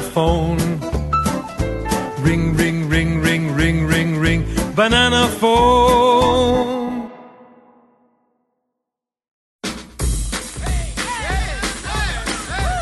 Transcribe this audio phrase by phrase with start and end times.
[0.00, 0.58] phone.
[2.22, 7.08] Ring, ring, ring, ring, ring, ring, ring, banana phone.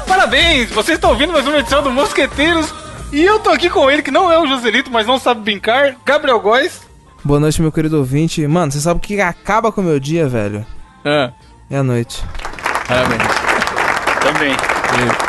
[0.07, 0.71] Parabéns!
[0.71, 2.73] Vocês estão ouvindo mais uma edição do Mosqueteiros.
[3.13, 5.97] E eu tô aqui com ele, que não é o Joselito, mas não sabe brincar,
[6.05, 6.81] Gabriel Góes.
[7.25, 8.47] Boa noite, meu querido ouvinte.
[8.47, 10.65] Mano, você sabe o que acaba com o meu dia, velho?
[11.05, 11.33] Ah,
[11.71, 12.23] É a noite.
[12.87, 13.23] parabéns.
[14.23, 14.76] Também.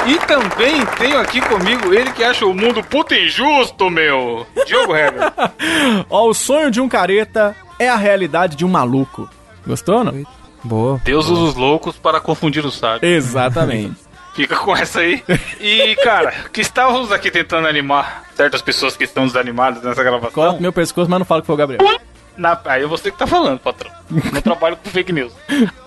[0.05, 4.45] E também tenho aqui comigo ele que acha o mundo puta injusto, meu.
[4.65, 5.33] Diogo Heber.
[6.09, 9.29] Ó, o sonho de um careta é a realidade de um maluco.
[9.65, 10.25] Gostou, não?
[10.63, 11.01] Boa.
[11.03, 13.03] Deus usa os loucos para confundir os sábios.
[13.03, 14.07] Exatamente.
[14.33, 15.23] Fica com essa aí.
[15.59, 20.31] E, cara, que estávamos aqui tentando animar certas pessoas que estão desanimadas nessa gravação.
[20.31, 21.99] Corta meu pescoço, mas não fala que foi o Gabriel.
[22.37, 23.91] Na, aí é você que tá falando, patrão.
[24.33, 25.33] Eu trabalho com fake news.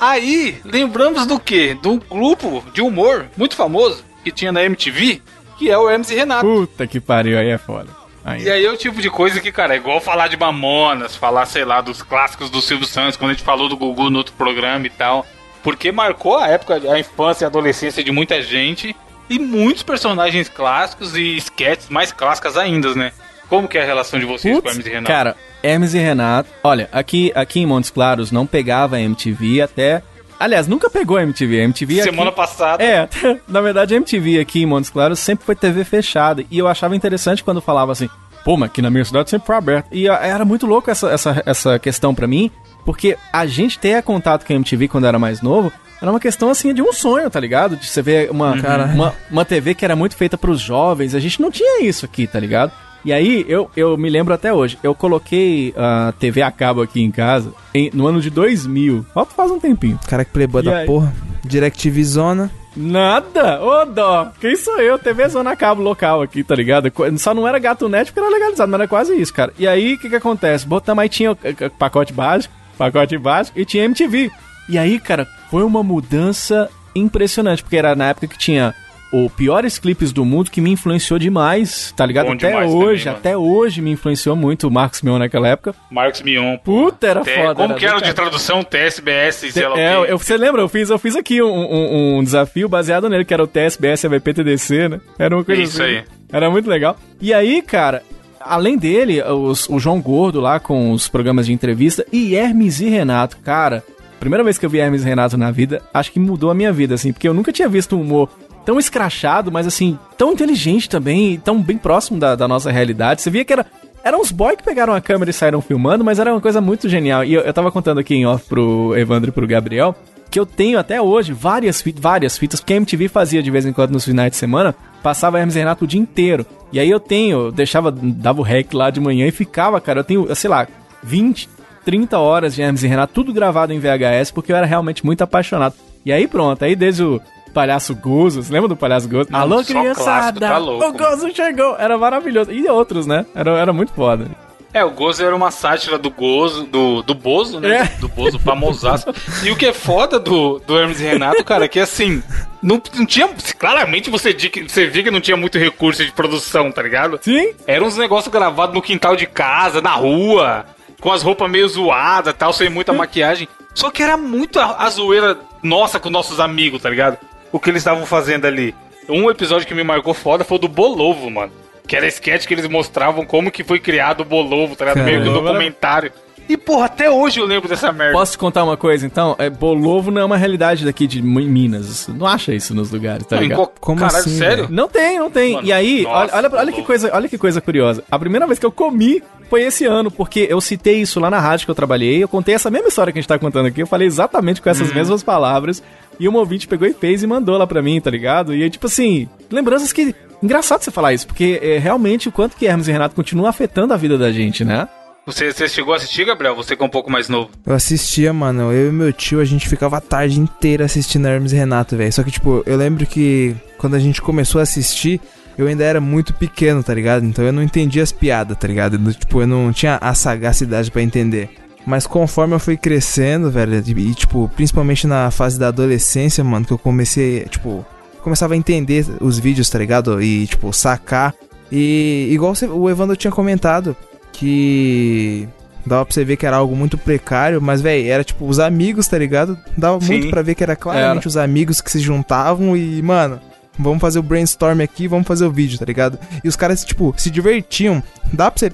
[0.00, 1.76] Aí, lembramos do quê?
[1.80, 5.22] De um grupo de humor muito famoso que tinha na MTV,
[5.58, 6.44] que é o MC Renato.
[6.44, 7.88] Puta que pariu, aí é foda.
[8.24, 8.42] Aí.
[8.42, 11.46] E aí é o tipo de coisa que, cara, é igual falar de Mamonas, falar,
[11.46, 14.34] sei lá, dos clássicos do Silvio Santos, quando a gente falou do Gugu no outro
[14.34, 15.26] programa e tal.
[15.62, 18.94] Porque marcou a época, a infância e a adolescência de muita gente.
[19.28, 23.12] E muitos personagens clássicos e sketches mais clássicas ainda, né?
[23.50, 25.12] Como que é a relação de vocês com Putz, MC Renato?
[25.12, 26.48] Cara, Hermes e Renato.
[26.62, 30.02] Olha, aqui, aqui em Montes Claros não pegava a MTV até.
[30.38, 31.60] Aliás, nunca pegou a MTV.
[31.60, 32.36] A MTV Semana aqui...
[32.36, 32.82] passada.
[32.82, 33.08] É,
[33.48, 36.44] na verdade a MTV aqui em Montes Claros sempre foi TV fechada.
[36.48, 38.08] E eu achava interessante quando falava assim,
[38.44, 39.88] pô, mas aqui na minha cidade sempre foi aberto.
[39.90, 42.52] E ah, era muito louco essa, essa, essa questão pra mim,
[42.84, 45.72] porque a gente ter contato com a MTV quando era mais novo.
[46.00, 47.76] Era uma questão assim de um sonho, tá ligado?
[47.76, 48.84] De você ver uma, Cara.
[48.86, 51.14] uma, uma TV que era muito feita pros jovens.
[51.14, 52.72] A gente não tinha isso aqui, tá ligado?
[53.04, 57.00] E aí, eu, eu me lembro até hoje, eu coloquei a TV a cabo aqui
[57.02, 59.06] em casa em- no ano de 2000.
[59.14, 59.98] Falta faz um tempinho.
[60.08, 60.86] Cara que playboy E da aí?
[60.86, 61.12] porra.
[61.44, 62.50] DirecTV Zona.
[62.76, 63.60] Nada!
[63.62, 64.30] Ô dó!
[64.40, 64.98] Quem sou eu?
[64.98, 66.92] TV Zona Cabo local aqui, tá ligado?
[67.18, 69.52] Só não era gato net porque era legalizado, mas era quase isso, cara.
[69.58, 70.66] E aí, o que que acontece?
[70.66, 71.36] Botamos aí tinha
[71.78, 74.30] pacote básico, pacote básico e tinha MTV.
[74.68, 78.74] E aí, cara, foi uma mudança impressionante, porque era na época que tinha
[79.12, 82.26] o piores clipes do mundo que me influenciou demais, tá ligado?
[82.26, 85.74] Bom até hoje, também, até hoje me influenciou muito o Marcos Mion naquela época.
[85.90, 86.56] Marcos Mion.
[86.58, 87.54] Puta, era Te- foda.
[87.56, 88.62] Como que era de tradução?
[88.62, 90.12] TSBS, sei lá É, o quê.
[90.12, 90.62] eu, você lembra?
[90.62, 94.04] Eu fiz, eu fiz aqui um, um- um desafio baseado nele, que era o TSBS
[94.04, 95.00] AVP TDC, né?
[95.18, 95.92] Era uma coisa Isso assim.
[95.96, 96.04] aí.
[96.32, 96.96] Era muito legal.
[97.20, 98.02] E aí, cara,
[98.40, 102.88] além dele, os- o João Gordo lá com os programas de entrevista e Hermes e
[102.88, 103.82] Renato, cara.
[104.20, 106.70] Primeira vez que eu vi Hermes e Renato na vida, acho que mudou a minha
[106.72, 108.28] vida, assim, porque eu nunca tinha visto um humor
[108.64, 113.22] tão escrachado, mas assim, tão inteligente também, tão bem próximo da, da nossa realidade.
[113.22, 113.66] Você via que era.
[114.02, 116.88] Eram uns boys que pegaram a câmera e saíram filmando, mas era uma coisa muito
[116.88, 117.22] genial.
[117.22, 119.94] E eu, eu tava contando aqui em off pro Evandro e pro Gabriel
[120.30, 123.66] que eu tenho até hoje várias, fi- várias fitas, porque a MTV fazia de vez
[123.66, 126.46] em quando nos finais de semana, passava Hermes e Renato o dia inteiro.
[126.72, 130.04] E aí eu tenho, deixava, dava o rec lá de manhã e ficava, cara, eu
[130.04, 130.68] tenho, sei lá,
[131.02, 131.48] 20,
[131.84, 135.20] 30 horas de Hermes e Renato, tudo gravado em VHS, porque eu era realmente muito
[135.22, 135.74] apaixonado.
[136.06, 137.20] E aí pronto, aí desde o
[137.52, 139.30] Palhaço Gozo, você lembra do Palhaço Gozo?
[139.30, 139.94] Não, Alô, criançada!
[139.94, 141.76] clássico, tá louco, o Gozo chegou!
[141.78, 142.52] Era maravilhoso.
[142.52, 143.26] E outros, né?
[143.34, 144.26] Era, era muito foda.
[144.72, 147.78] É, o Gozo era uma sátira do Gozo, do, do Bozo, né?
[147.78, 148.00] É.
[148.00, 149.06] Do Bozo, famosaço.
[149.42, 152.22] E o que é foda do, do Hermes e Renato, cara, é que assim,
[152.62, 153.28] não, não tinha.
[153.58, 157.18] Claramente você, você via que não tinha muito recurso de produção, tá ligado?
[157.20, 157.52] Sim?
[157.66, 160.64] Era uns negócios gravados no quintal de casa, na rua,
[161.00, 163.48] com as roupas meio zoadas tal, sem muita maquiagem.
[163.74, 167.18] Só que era muito a, a zoeira nossa com nossos amigos, tá ligado?
[167.52, 168.74] O que eles estavam fazendo ali.
[169.08, 171.52] Um episódio que me marcou foda foi o do Bolovo, mano.
[171.86, 175.04] Que era sketch que eles mostravam como que foi criado o Bolovo, tá ligado?
[175.04, 176.12] Meio que um documentário.
[176.50, 178.12] E, porra, até hoje eu lembro dessa merda.
[178.12, 179.36] Posso te contar uma coisa, então?
[179.38, 182.08] É, Bolovo não é uma realidade daqui de Mi- Minas.
[182.08, 183.56] Não acha isso nos lugares, tá Não, ligado?
[183.58, 184.66] qual- Como Caralho, assim, sério?
[184.68, 185.54] Não tem, não tem.
[185.54, 188.02] Mano, e aí, nossa, olha, olha, olha que coisa, olha que coisa curiosa.
[188.10, 191.38] A primeira vez que eu comi foi esse ano, porque eu citei isso lá na
[191.38, 193.80] rádio que eu trabalhei, eu contei essa mesma história que a gente tá contando aqui,
[193.80, 194.94] eu falei exatamente com essas Uhum.
[194.96, 195.80] mesmas palavras,
[196.18, 198.52] e uma ouvinte pegou e fez e mandou lá pra mim, tá ligado?
[198.54, 200.14] E aí, tipo assim, lembranças que...
[200.42, 203.92] Engraçado você falar isso, porque é realmente o quanto que Hermes e Renato continuam afetando
[203.92, 204.88] a vida da gente, né?
[205.26, 206.56] Você, você chegou a assistir, Gabriel?
[206.56, 207.50] Você que é um pouco mais novo.
[207.64, 208.72] Eu assistia, mano.
[208.72, 212.12] Eu e meu tio, a gente ficava a tarde inteira assistindo Hermes e Renato, velho.
[212.12, 215.20] Só que, tipo, eu lembro que quando a gente começou a assistir,
[215.56, 217.24] eu ainda era muito pequeno, tá ligado?
[217.24, 218.94] Então eu não entendia as piadas, tá ligado?
[218.96, 221.50] Eu, tipo, eu não tinha a sagacidade pra entender.
[221.86, 226.72] Mas conforme eu fui crescendo, velho, e, tipo, principalmente na fase da adolescência, mano, que
[226.72, 227.84] eu comecei, tipo,
[228.22, 230.20] começava a entender os vídeos, tá ligado?
[230.22, 231.34] E, tipo, sacar.
[231.70, 233.96] E igual o Evandro tinha comentado,
[234.40, 235.46] que
[235.86, 239.06] dava pra você ver que era algo muito precário, mas, velho, era tipo os amigos,
[239.06, 239.56] tá ligado?
[239.76, 240.14] Dava Sim.
[240.14, 241.28] muito pra ver que era claramente Era.
[241.28, 243.38] os amigos que se juntavam e, mano,
[243.78, 246.18] vamos fazer o brainstorm aqui, vamos fazer o vídeo, tá ligado?
[246.42, 248.02] E os caras, tipo, se divertiam.
[248.32, 248.72] Dá pra você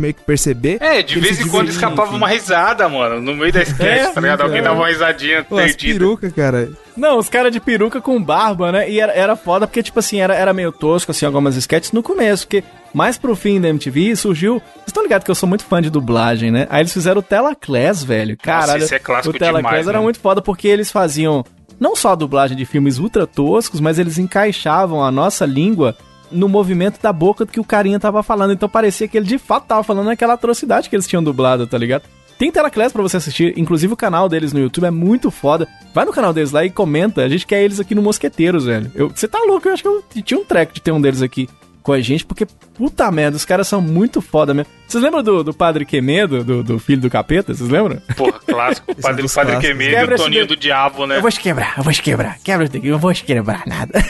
[0.00, 0.78] meio que perceber.
[0.80, 4.20] É, de vez em quando escapava uma risada, mano, no meio da sketch, É, tá
[4.20, 4.42] ligado?
[4.42, 6.70] Alguém dava uma risadinha Pô, as perucas, cara.
[6.96, 8.90] Não, os caras de peruca com barba, né?
[8.90, 12.02] E era, era foda porque, tipo assim, era, era meio tosco, assim, algumas sketches no
[12.02, 14.54] começo, porque mais pro fim da MTV surgiu.
[14.74, 16.66] Vocês estão ligados que eu sou muito fã de dublagem, né?
[16.70, 18.36] Aí eles fizeram o Telaclass, velho.
[18.36, 18.84] Caralho.
[18.84, 20.04] isso é clássico o Telaclass demais, era né?
[20.04, 21.44] muito foda porque eles faziam
[21.78, 25.96] não só a dublagem de filmes ultra toscos, mas eles encaixavam a nossa língua
[26.30, 28.52] no movimento da boca do que o carinha tava falando.
[28.52, 31.78] Então parecia que ele de fato tava falando aquela atrocidade que eles tinham dublado, tá
[31.78, 32.02] ligado?
[32.38, 35.66] Tem Telaclass pra você assistir, inclusive o canal deles no YouTube é muito foda.
[35.92, 37.22] Vai no canal deles lá e comenta.
[37.24, 38.92] A gente quer eles aqui no Mosqueteiros, velho.
[39.12, 39.66] Você tá louco?
[39.66, 41.48] Eu acho que eu tinha um treco de ter um deles aqui
[41.82, 44.70] com a gente, porque puta merda, os caras são muito foda mesmo.
[44.86, 47.54] Vocês lembram do, do Padre Quemedo, do, do filho do capeta?
[47.54, 47.98] Vocês lembram?
[48.14, 48.90] Porra, clássico.
[48.90, 49.56] Esse é Padre, Padre.
[49.58, 50.54] Quemedo e Quebra o Toninho dedo.
[50.54, 51.16] do Diabo, né?
[51.16, 52.38] Eu vou te quebrar, eu vou te quebrar.
[52.44, 54.04] Quebra o eu vou te quebrar nada.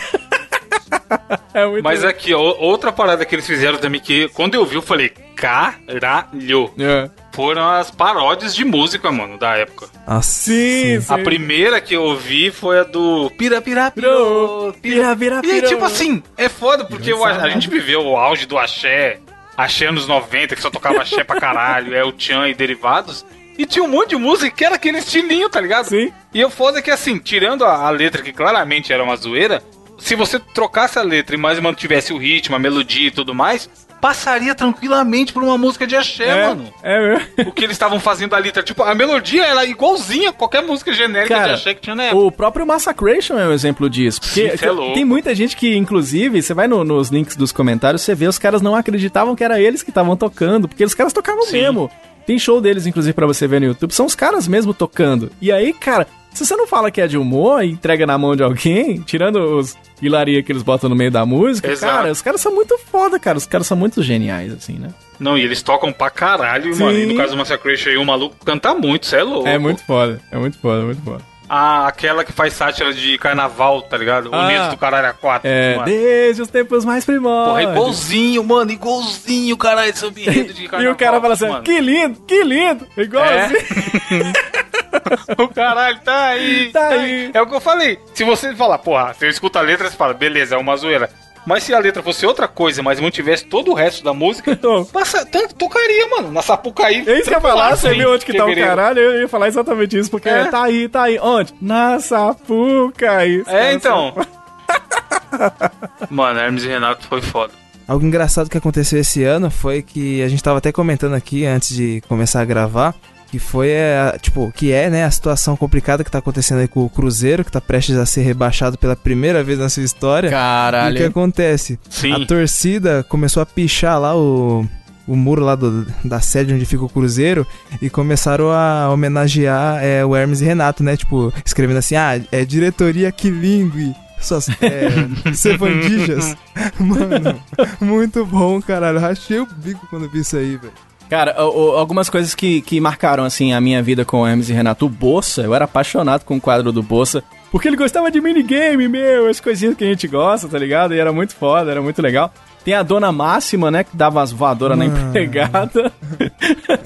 [1.55, 4.77] É muito Mas aqui, ó, outra parada que eles fizeram também, que quando eu vi,
[4.77, 6.71] eu falei, caralho.
[6.79, 7.11] É.
[7.33, 9.87] Foram as paródias de música, mano, da época.
[10.07, 10.29] Nossa.
[10.29, 11.13] Sim, sim.
[11.15, 15.85] A primeira que eu vi foi a do Pira Pira Pirou, pira, pira, E tipo
[15.85, 19.21] assim, é foda, porque o- a, a gente viveu o auge do axé,
[19.57, 23.25] axé anos 90, que só tocava axé pra caralho, é o Tchan e derivados.
[23.57, 25.87] E tinha um monte de música que era aquele estilinho, tá ligado?
[25.87, 26.13] Sim.
[26.33, 29.63] E o foda é que, assim, tirando a, a letra, que claramente era uma zoeira,
[29.99, 33.69] se você trocasse a letra e mais mantivesse o ritmo, a melodia e tudo mais,
[34.01, 36.73] passaria tranquilamente por uma música de axé, É, mano.
[36.85, 37.27] é mesmo.
[37.49, 40.93] O que eles estavam fazendo ali, tá, tipo, a melodia era igualzinha a qualquer música
[40.93, 42.23] genérica Cara, de axé que tinha na época.
[42.23, 44.21] O próprio Massacration é um exemplo disso.
[44.21, 44.95] Porque Sim, é louco.
[44.95, 48.39] tem muita gente que, inclusive, você vai no- nos links dos comentários, você vê os
[48.39, 51.63] caras não acreditavam que era eles que estavam tocando, porque os caras tocavam Sim.
[51.63, 51.91] mesmo.
[52.25, 55.33] Tem show deles, inclusive, pra você ver no YouTube, são os caras mesmo tocando.
[55.41, 58.37] E aí, cara, se você não fala que é de humor e entrega na mão
[58.37, 61.93] de alguém, tirando os hilaria que eles botam no meio da música, Exato.
[61.93, 63.37] cara, os caras são muito foda, cara.
[63.37, 64.91] Os caras são muito geniais, assim, né?
[65.19, 66.85] Não, e eles tocam pra caralho, Sim.
[66.85, 66.99] mano.
[66.99, 69.49] E no caso do Massacration aí, o maluco canta muito, cê é louco.
[69.49, 71.23] É muito foda, é muito foda, muito foda.
[71.51, 74.29] Ah, aquela que faz sátira de carnaval, tá ligado?
[74.33, 74.45] Ah.
[74.47, 75.49] Unidos do Caralho a 4.
[75.49, 75.87] É, mano.
[75.87, 77.49] desde os tempos mais primórdios.
[77.49, 80.85] Porra, igualzinho, mano, igualzinho, caralho, esse enredo de carnaval.
[80.93, 81.63] E o cara fala assim, mano.
[81.63, 83.49] que lindo, que lindo, igual É.
[85.05, 85.33] assim.
[85.43, 86.71] o caralho tá aí.
[86.73, 87.31] Tá aí.
[87.35, 87.99] É o que eu falei.
[88.15, 91.11] Se você falar, porra, você escuta a letra, você fala, beleza, é uma zoeira.
[91.47, 94.85] Mas se a letra fosse outra coisa, mas mantivesse todo o resto da música, Então,
[94.85, 97.05] passa, to- tocaria, mano, na Sapucaí.
[97.07, 98.99] É isso que eu ia falar, você viu onde que tá o caralho?
[99.01, 100.45] Eu ia falar exatamente isso, porque É.
[100.45, 101.19] tá aí, tá aí.
[101.19, 101.55] Onde?
[101.63, 103.43] Na Sapucaí.
[103.47, 104.15] É, então.
[106.11, 107.53] Mano, Hermes e Renato foi foda.
[107.87, 111.75] Algo engraçado que aconteceu esse ano foi que a gente tava até comentando aqui antes
[111.75, 112.95] de começar a gravar,
[113.31, 116.85] que foi, a, tipo, que é, né, a situação complicada que tá acontecendo aí com
[116.85, 120.29] o Cruzeiro, que tá prestes a ser rebaixado pela primeira vez na sua história.
[120.29, 121.07] E o que Caralho.
[121.07, 121.79] acontece?
[121.91, 122.13] Sim.
[122.13, 124.67] A torcida começou a pichar lá o,
[125.07, 127.47] o muro lá do- da sede onde fica o Cruzeiro
[127.83, 130.97] e começaram a homenagear é, o Hermes e Renato, né?
[130.97, 133.95] Tipo, escrevendo assim, ah, é diretoria Quilingue.
[134.21, 134.89] Suas é,
[135.33, 136.35] Cevandijas.
[136.81, 137.41] Mano,
[137.81, 138.99] muito bom, caralho.
[138.99, 140.73] Rachei o bico quando vi isso aí, velho.
[141.09, 144.87] Cara, algumas coisas que, que marcaram, assim, a minha vida com Hermes e Renato.
[144.87, 148.89] O Bolsa, eu era apaixonado com o quadro do Bolsa, porque ele gostava de minigame,
[148.89, 150.95] meu, as coisinhas que a gente gosta, tá ligado?
[150.95, 152.33] E era muito foda, era muito legal.
[152.69, 155.91] Tem a Dona Máxima, né, que dava as voadoras na empregada.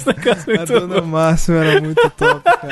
[0.07, 2.69] Negócio A dona Máxima era muito top, cara.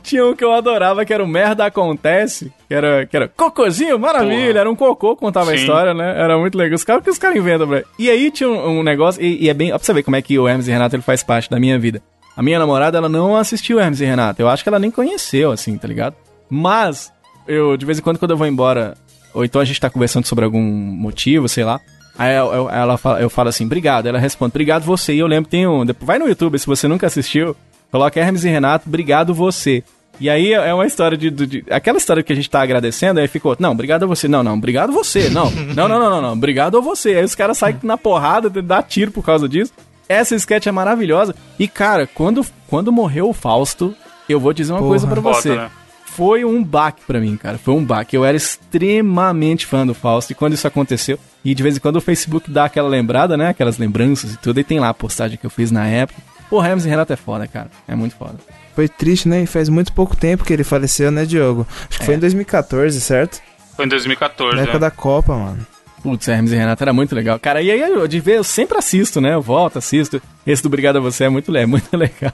[0.00, 3.98] Tinha um que eu adorava, que era o Merda Acontece, que era, que era cocôzinho,
[3.98, 4.60] maravilha, Porra.
[4.60, 5.60] era um cocô, contava a Sim.
[5.62, 6.08] história, né?
[6.16, 6.76] Era muito legal.
[6.76, 7.84] Os caras que os caras inventam, velho.
[7.98, 9.72] E aí tinha um, um negócio, e, e é bem.
[9.72, 11.58] Ó, pra você ver como é que o Hermes e Renato ele faz parte da
[11.58, 12.00] minha vida.
[12.36, 14.40] A minha namorada, ela não assistiu Hermes e Renato.
[14.40, 16.14] Eu acho que ela nem conheceu, assim, tá ligado?
[16.48, 17.12] Mas,
[17.48, 18.94] eu, de vez em quando, quando eu vou embora,
[19.34, 21.80] ou então a gente tá conversando sobre algum motivo, sei lá.
[22.18, 24.06] Aí eu, eu- ela fala, eu falo assim, obrigado.
[24.06, 25.14] Ela responde, obrigado você.
[25.14, 25.84] E eu lembro, tem um.
[25.84, 27.54] depois- Vai no YouTube, se você nunca assistiu,
[27.90, 29.82] coloca Hermes e Renato, obrigado você.
[30.18, 33.20] E aí é uma história de, de- de- Aquela história que a gente tá agradecendo,
[33.20, 34.26] aí ficou, não, obrigado a você.
[34.26, 35.28] Não, não, obrigado você.
[35.28, 37.10] Não, não, não, não, não, não, obrigado a você.
[37.16, 39.72] Aí os caras saem na porrada, dá tiro por causa disso.
[40.08, 41.34] Essa sketch é maravilhosa.
[41.58, 43.94] E, cara, quando, quando morreu o Fausto,
[44.28, 44.90] eu vou dizer uma Porra.
[44.90, 45.54] coisa pra Foda, você.
[45.54, 45.70] né?
[46.06, 47.58] Foi um baque pra mim, cara.
[47.58, 48.16] Foi um baque.
[48.16, 50.30] Eu era extremamente fã do Fausto.
[50.32, 53.50] E quando isso aconteceu, e de vez em quando o Facebook dá aquela lembrada, né?
[53.50, 54.58] Aquelas lembranças e tudo.
[54.58, 56.20] E tem lá a postagem que eu fiz na época.
[56.50, 57.70] Pô, Hermes e Renato é foda, cara.
[57.86, 58.34] É muito foda.
[58.74, 59.42] Foi triste, né?
[59.42, 61.64] E faz muito pouco tempo que ele faleceu, né, Diogo?
[61.88, 63.40] Acho que foi em 2014, certo?
[63.76, 64.80] Foi em 2014, Na época né?
[64.80, 65.64] da Copa, mano.
[66.02, 67.38] Putz, Hermes e Renato era muito legal.
[67.38, 69.34] Cara, e aí eu, de ver, eu sempre assisto, né?
[69.34, 70.20] Eu volto, assisto.
[70.44, 72.32] Esse do Obrigado a Você é muito, é muito legal.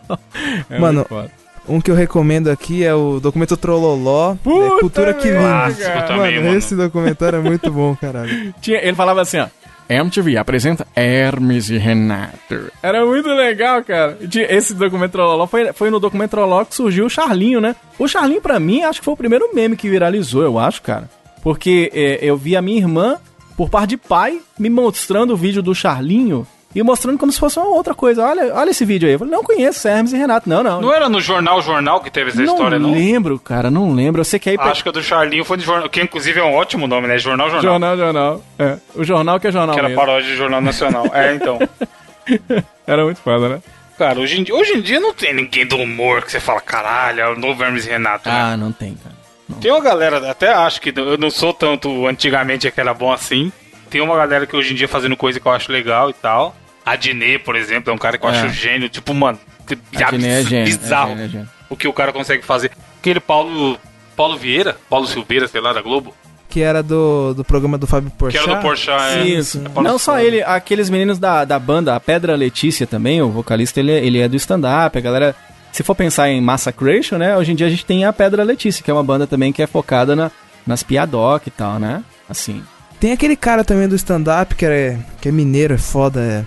[0.70, 1.30] É Mano, muito foda.
[1.68, 5.30] Um que eu recomendo aqui é o documento Trololó, Puta é Cultura que.
[5.30, 6.58] Clássico também, mano, mano.
[6.58, 8.52] esse documentário é muito bom, caralho.
[8.60, 9.46] Tinha, ele falava assim, ó.
[9.88, 12.72] MTV apresenta Hermes e Renato.
[12.82, 14.16] Era muito legal, cara.
[14.48, 17.76] Esse documento Trololó foi, foi no documento Trololó que surgiu o Charlinho, né?
[17.98, 21.10] O Charlinho, pra mim, acho que foi o primeiro meme que viralizou, eu acho, cara.
[21.42, 23.18] Porque é, eu vi a minha irmã,
[23.56, 27.58] por parte de pai, me mostrando o vídeo do Charlinho e mostrando como se fosse
[27.58, 28.24] uma outra coisa.
[28.24, 29.14] Olha, olha esse vídeo aí.
[29.14, 30.48] Eu falei, não conheço Hermes e Renato.
[30.48, 30.80] Não, não.
[30.80, 32.92] Não era no Jornal Jornal que teve essa não história, não?
[32.92, 34.20] lembro, cara, não lembro.
[34.20, 34.56] Eu sei que aí...
[34.58, 37.18] Acho que a do Charlinho foi de jornal, que inclusive é um ótimo nome, né?
[37.18, 37.72] Jornal Jornal.
[37.72, 38.44] Jornal, jornal.
[38.58, 40.00] É, o jornal que é jornal Que era mesmo.
[40.00, 41.06] paródia de Jornal Nacional.
[41.12, 41.58] É, então.
[42.86, 43.62] Era muito foda, né?
[43.98, 46.60] Cara, hoje em, dia, hoje em dia não tem ninguém do humor que você fala,
[46.60, 48.34] caralho, é o novo Hermes e Renato, né?
[48.34, 49.14] Ah, não tem, cara.
[49.60, 53.52] Tem uma galera, até acho que eu não sou tanto antigamente que era bom assim.
[53.90, 56.54] Tem uma galera que hoje em dia fazendo coisa que eu acho legal e tal.
[56.84, 58.40] A Dinê, por exemplo, é um cara que eu É.
[58.40, 58.88] acho gênio.
[58.88, 61.48] Tipo, mano, que A Dinê é gênio, é bizarro gênio, é gênio.
[61.70, 62.70] o que o cara consegue fazer.
[63.00, 63.78] Aquele Paulo,
[64.16, 66.14] Paulo Vieira, Paulo Silveira, sei lá, da Globo,
[66.48, 68.44] Que era do, do programa do Fábio que Porchat.
[68.46, 69.18] era do Porchat.
[69.18, 69.24] é.
[69.26, 69.62] Isso.
[69.74, 73.80] É Não só ele, aqueles meninos da, da banda, a Pedra Letícia também, o vocalista,
[73.80, 75.34] ele, é- ele é do stand-up, a galera...
[75.72, 78.84] Se for pensar em Massacration, né, hoje em dia a gente tem a Pedra Letícia,
[78.84, 80.30] que é uma banda também que é focada na,
[80.66, 82.04] nas piadoc e tal, né?
[82.28, 82.62] Assim.
[83.00, 86.44] Tem aquele cara também do stand-up que é, que é mineiro, é foda, é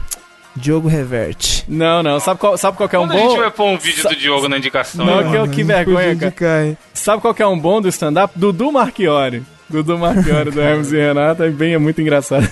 [0.56, 1.66] Diogo Reverte.
[1.68, 3.38] Não, não, sabe qual, sabe qual que é um Quando a gente bom...
[3.38, 5.06] vai pôr um vídeo do Diogo na indicação?
[5.06, 5.30] Não, né?
[5.30, 6.14] que, eu- que vergonha, cara.
[6.14, 6.78] indicar?
[6.94, 8.34] Sabe qual que é um bom do stand-up?
[8.38, 9.44] Dudu Marchiori.
[9.70, 12.48] Dudu Marchiori do Hermes e Renato, é bem, é muito engraçado.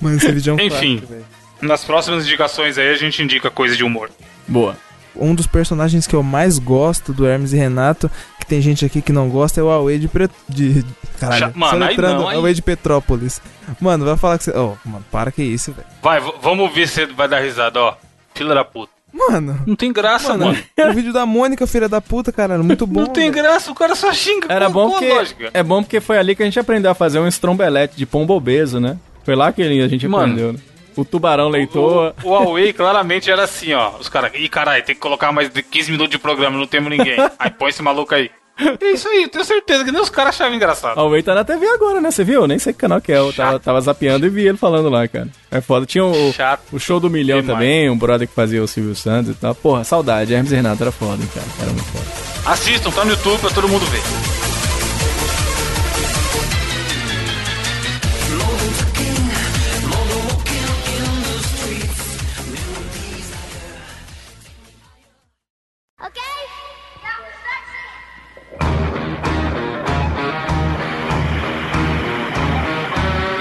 [0.00, 0.98] Mano, esse vídeo é um Enfim.
[0.98, 1.24] clássico.
[1.62, 4.10] Nas próximas indicações aí a gente indica coisa de humor.
[4.46, 4.76] Boa.
[5.18, 9.00] Um dos personagens que eu mais gosto do Hermes e Renato, que tem gente aqui
[9.02, 10.08] que não gosta, é o Away de...
[10.08, 10.28] Pre...
[10.48, 10.84] de...
[11.18, 13.40] Caralho, Já- mano, aí não, aí- Away de Petrópolis.
[13.80, 14.50] Mano, vai falar que você...
[14.56, 15.86] Oh, mano, para que isso, velho.
[16.02, 17.94] Vai, vamos ver se vai dar risada, ó.
[18.34, 18.92] Filha da puta.
[19.12, 19.58] Mano...
[19.66, 20.90] Não tem graça, Mano, mano.
[20.90, 23.00] o vídeo da Mônica, filha da puta, caralho, muito bom.
[23.00, 23.42] Não tem velho.
[23.44, 24.46] graça, o cara só xinga.
[24.52, 25.50] Era bom porque lógica?
[25.54, 28.34] é bom porque foi ali que a gente aprendeu a fazer um estrombelete de pombo
[28.34, 28.98] obeso, né?
[29.24, 30.24] Foi lá que a gente Mano.
[30.24, 30.58] aprendeu, né?
[30.96, 32.14] O tubarão leitor.
[32.22, 33.92] O, o Huawei claramente era assim, ó.
[34.00, 36.90] Os caras, ih, caralho, tem que colocar mais de 15 minutos de programa, não temos
[36.90, 37.16] ninguém.
[37.38, 38.30] Aí põe esse maluco aí.
[38.58, 40.98] É isso aí, eu tenho certeza que nem os caras achavam engraçado.
[40.98, 42.10] A Huawei tá na TV agora, né?
[42.10, 42.46] Você viu?
[42.46, 43.18] Nem sei que canal que é.
[43.18, 45.28] Eu tava, tava zapeando e vi ele falando lá, cara.
[45.50, 45.84] É foda.
[45.84, 46.62] Tinha o, Chato.
[46.72, 47.58] o show do milhão Demais.
[47.58, 49.54] também, um brother que fazia o Silvio Santos e tal.
[49.54, 50.32] Porra, saudade.
[50.32, 51.46] Hermes e Renato era foda, cara.
[51.60, 52.50] Era muito foda.
[52.50, 54.55] Assistam, tá no YouTube pra todo mundo ver.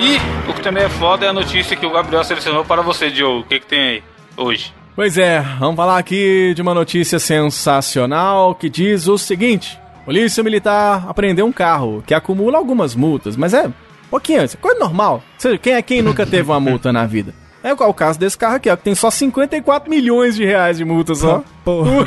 [0.05, 3.09] E o que também é foda é a notícia que o Gabriel selecionou para você,
[3.09, 3.39] Diogo.
[3.39, 4.03] O que, que tem aí
[4.38, 4.71] hoje?
[4.95, 11.05] Pois é, vamos falar aqui de uma notícia sensacional que diz o seguinte: Polícia Militar
[11.09, 13.67] apreendeu um carro que acumula algumas multas, mas é
[14.12, 15.24] pouquinho, isso é coisa normal.
[15.59, 17.33] Quem é quem nunca teve uma multa na vida?
[17.63, 20.85] É o caso desse carro aqui, ó, que tem só 54 milhões de reais de
[20.85, 21.43] multa só.
[21.63, 22.05] Porra,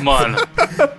[0.00, 0.36] Mano,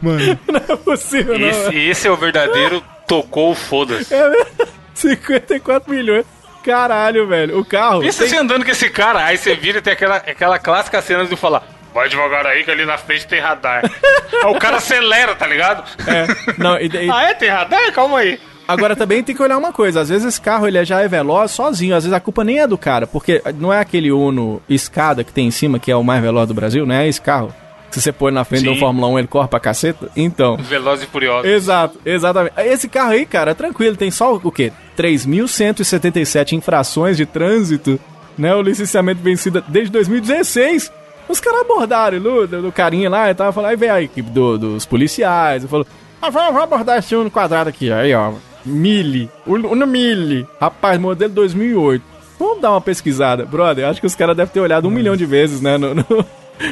[0.01, 0.39] mano.
[0.51, 1.47] Não é possível, não.
[1.47, 4.13] esse, esse é o verdadeiro tocou o foda-se.
[4.13, 4.82] É mesmo?
[4.93, 6.25] 54 milhões.
[6.63, 7.59] Caralho, velho.
[7.59, 8.01] O carro.
[8.01, 11.01] Pensa tem- você andando com esse cara, aí você vira e tem aquela, aquela clássica
[11.01, 11.63] cena de falar.
[11.93, 13.83] Vai devagar aí que ali na frente tem radar.
[13.85, 15.83] aí o cara acelera, tá ligado?
[16.07, 17.33] É, não, e, e- Ah, é?
[17.33, 17.91] Tem radar?
[17.91, 18.39] Calma aí.
[18.65, 21.51] Agora também tem que olhar uma coisa, às vezes esse carro ele já é veloz
[21.51, 25.21] sozinho, às vezes a culpa nem é do cara, porque não é aquele Uno escada
[25.21, 27.53] que tem em cima que é o mais veloz do Brasil, não é esse carro.
[27.93, 28.79] Se você põe na frente do Sim.
[28.79, 30.57] Fórmula 1 ele corre pra caceta, então.
[30.57, 31.47] Veloz e Furioso.
[31.47, 32.53] Exato, exatamente.
[32.57, 34.71] Esse carro aí, cara, é tranquilo, tem só o quê?
[34.97, 37.99] 3.177 infrações de trânsito,
[38.37, 38.53] né?
[38.55, 40.91] O licenciamento vencido desde 2016.
[41.29, 44.57] Os caras abordaram do, do carinha lá e tava falando, aí veio a equipe do-
[44.57, 45.85] dos policiais e falou:
[46.21, 48.33] ah, vamos, abordar esse Uno quadrado aqui, aí ó,
[48.65, 52.03] Mille, Uno Mille, rapaz, modelo 2008.
[52.39, 53.87] Vamos dar uma pesquisada, brother.
[53.87, 56.05] Acho que os caras devem ter olhado um milhão de vezes, né, no, no,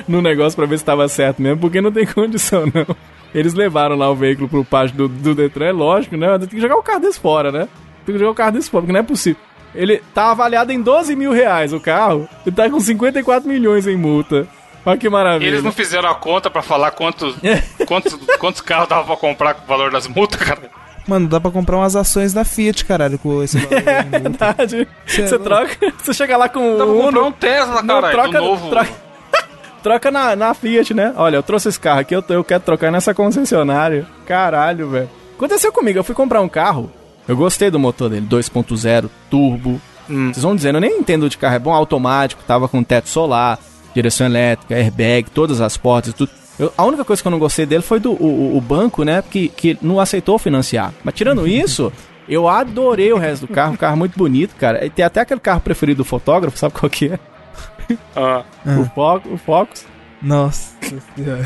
[0.08, 2.96] no negócio pra ver se tava certo mesmo, porque não tem condição, não.
[3.34, 6.38] Eles levaram lá o veículo pro pátio do, do Detran, é lógico, né?
[6.40, 7.68] Tem que jogar o carro desse fora, né?
[8.06, 9.42] Tem que jogar o carro desse fora, porque não é possível.
[9.74, 13.96] Ele tá avaliado em 12 mil reais o carro, e tá com 54 milhões em
[13.96, 14.46] multa.
[14.86, 15.48] Olha que maravilha.
[15.48, 17.36] Eles não fizeram a conta pra falar quantos,
[17.88, 20.60] quantos, quantos carros dava pra comprar com o valor das multas, cara.
[21.08, 23.82] Mano, dá pra comprar umas ações da Fiat, caralho, com esse valor.
[23.88, 24.20] É de multa.
[24.20, 24.88] verdade.
[25.08, 28.40] É Você troca, você chega lá com Dá comprar Uno, um Tesla, Não, caralho, troca,
[28.40, 28.70] do novo.
[28.70, 28.90] troca,
[29.82, 31.14] troca na, na Fiat, né?
[31.18, 34.06] Olha, eu trouxe esse carro aqui, eu, eu quero trocar nessa concessionária.
[34.26, 35.10] Caralho, velho.
[35.36, 36.92] Aconteceu comigo, eu fui comprar um carro,
[37.28, 39.82] eu gostei do motor dele, 2.0, turbo.
[40.10, 40.32] Hum.
[40.34, 43.58] Vocês vão dizendo, eu nem entendo de carro, é bom automático, tava com teto solar,
[43.94, 46.32] direção elétrica, airbag, todas as portas e tudo.
[46.60, 49.24] Eu- a única coisa que eu não gostei dele foi do o, o banco, né?
[49.30, 50.94] Que, que não aceitou financiar.
[51.04, 51.92] Mas tirando isso,
[52.30, 53.74] eu adorei o resto do carro.
[53.74, 54.86] Um carro muito bonito, cara.
[54.86, 57.20] E tem até aquele carro preferido do fotógrafo, sabe qual que é?
[58.16, 59.86] Ah, O, Fo o Focus.
[60.22, 60.76] Nossa
[61.16, 61.44] senhora.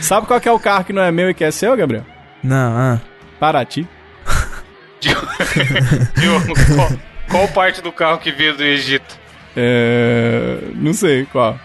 [0.00, 2.04] Sabe qual que é o carro que não é meu e que é seu, Gabriel?
[2.42, 3.00] Não, ah.
[3.40, 3.86] Paraty.
[5.00, 6.88] Diogo, qual,
[7.30, 9.18] qual parte do carro que veio do Egito?
[9.56, 10.58] É.
[10.74, 11.58] Não sei qual.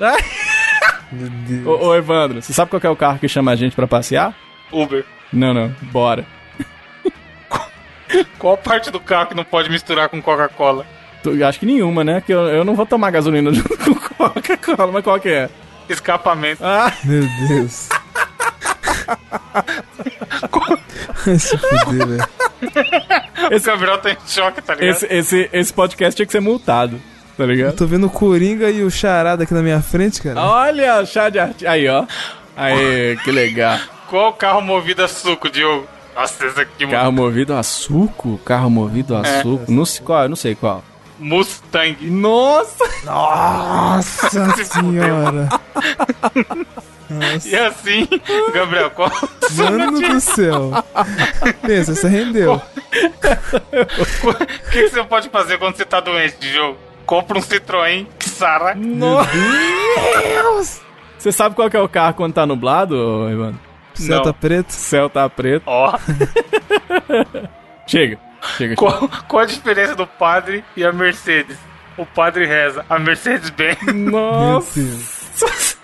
[1.12, 1.66] Deus.
[1.66, 3.86] Ô, ô, Evandro, você sabe qual que é o carro que chama a gente pra
[3.86, 4.34] passear?
[4.72, 5.04] Uber.
[5.32, 5.74] Não, não.
[5.82, 6.24] Bora.
[8.38, 10.84] Qual parte do carro que não pode misturar com Coca-Cola?
[11.46, 12.20] Acho que nenhuma, né?
[12.24, 13.94] Que eu, eu não vou tomar gasolina junto com
[14.30, 15.48] Coca-Cola, mas qual que é?
[15.88, 16.62] Escapamento.
[16.64, 17.88] Ah, Meu Deus.
[21.24, 22.28] Vai se fuder, velho.
[23.56, 24.90] O Gabriel tá em choque, tá ligado?
[24.96, 27.00] esse, esse, esse podcast tinha que ser multado,
[27.36, 27.76] tá Eu ligado?
[27.76, 30.40] tô vendo o Coringa e o Charada aqui na minha frente, cara.
[30.40, 31.66] Olha, chá de arte.
[31.66, 32.04] Aí, ó.
[32.56, 33.78] Aí, que legal.
[34.08, 35.86] Qual carro movido a suco, Diogo?
[36.14, 36.98] Nossa, esse aqui, mano.
[36.98, 38.38] Carro movido a suco?
[38.44, 39.42] Carro movido a É.
[39.42, 39.70] suco?
[39.70, 40.82] Não sei qual, eu não sei qual.
[41.20, 41.96] Mustang.
[42.10, 42.84] Nossa!
[43.04, 45.48] Nossa Se senhora.
[47.44, 48.08] E assim,
[48.54, 49.10] Gabriel, qual
[49.56, 50.70] Mano do céu.
[51.62, 52.54] Pensa, você rendeu.
[52.54, 52.60] o
[54.70, 56.78] que, que você pode fazer quando você tá doente de jogo?
[57.04, 58.74] Compra um Citroën Xara.
[58.76, 59.30] Nossa!
[61.18, 63.60] Você sabe qual que é o carro quando tá nublado, ô, Evandro?
[63.94, 64.34] Céu tá Não.
[64.34, 64.70] preto.
[64.70, 65.64] O céu tá preto.
[65.66, 65.98] Ó,
[66.88, 67.50] Chega.
[67.86, 68.18] Chega,
[68.56, 68.74] chega.
[68.76, 71.56] qual, qual a diferença do padre e a Mercedes?
[71.96, 73.76] O padre reza, a Mercedes bem.
[73.94, 74.80] Nossa!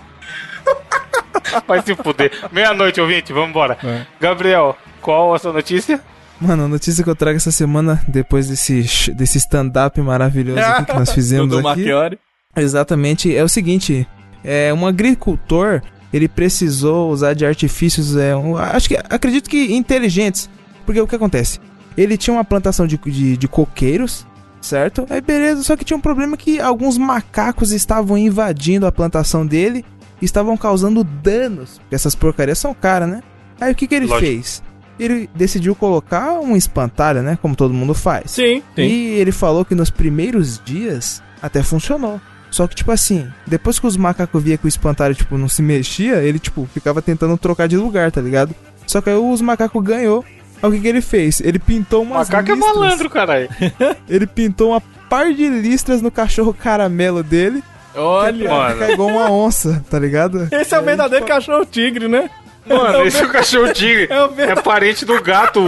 [1.66, 2.32] Vai se fuder.
[2.52, 3.78] Meia-noite, ouvinte, vambora.
[3.82, 4.02] É.
[4.20, 6.00] Gabriel, qual a sua notícia?
[6.40, 10.92] Mano, a notícia que eu trago essa semana, depois desse, desse stand-up maravilhoso aqui que
[10.98, 11.64] nós fizemos do aqui.
[11.66, 12.18] Marchiori.
[12.54, 14.06] Exatamente, é o seguinte,
[14.44, 20.48] é um agricultor, ele precisou usar de artifícios, é, um- acho que, acredito que inteligentes,
[20.84, 21.58] porque o que acontece?
[21.96, 24.26] Ele tinha uma plantação de, de, de coqueiros,
[24.60, 25.06] certo?
[25.08, 29.84] Aí beleza, só que tinha um problema que alguns macacos estavam invadindo a plantação dele
[30.20, 33.22] e estavam causando danos, porque essas porcarias são caras, né?
[33.60, 34.26] Aí o que que ele Lógico.
[34.26, 34.62] fez?
[34.98, 37.38] Ele decidiu colocar um espantalho, né?
[37.40, 38.30] Como todo mundo faz.
[38.30, 38.82] Sim, sim.
[38.82, 42.20] E ele falou que nos primeiros dias até funcionou.
[42.50, 45.60] Só que, tipo assim, depois que os macacos via que o espantalho, tipo, não se
[45.60, 48.54] mexia, ele, tipo, ficava tentando trocar de lugar, tá ligado?
[48.86, 50.24] Só que aí os macacos ganhou.
[50.66, 51.40] Aí o que, que ele fez?
[51.40, 52.74] Ele pintou umas Macaco é listras.
[52.76, 53.48] malandro, caralho.
[54.08, 57.62] Ele pintou uma par de listras no cachorro caramelo dele.
[57.94, 58.50] Olha!
[58.50, 58.72] Mano.
[58.74, 60.48] Ficar igual uma onça, tá ligado?
[60.52, 62.28] Esse é o verdadeiro cachorro tigre, né?
[62.68, 64.08] Mano, esse é o cachorro tigre.
[64.10, 65.62] É É parente do gato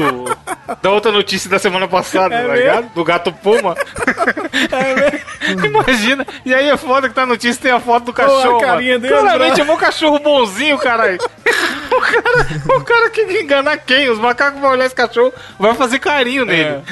[0.83, 2.89] da outra notícia da semana passada, É tá ligado?
[2.95, 3.77] Do gato Puma.
[5.65, 6.27] Imagina.
[6.45, 8.61] E aí é foda que tá a notícia tem a foto do cachorro.
[8.61, 9.03] carinha mano.
[9.03, 9.71] dele, Claramente bro.
[9.71, 11.19] é um cachorro bonzinho, caralho.
[11.91, 14.09] O cara, o cara quer enganar quem?
[14.09, 16.63] Os macacos vão olhar esse cachorro, vai fazer carinho nele.
[16.63, 16.83] É.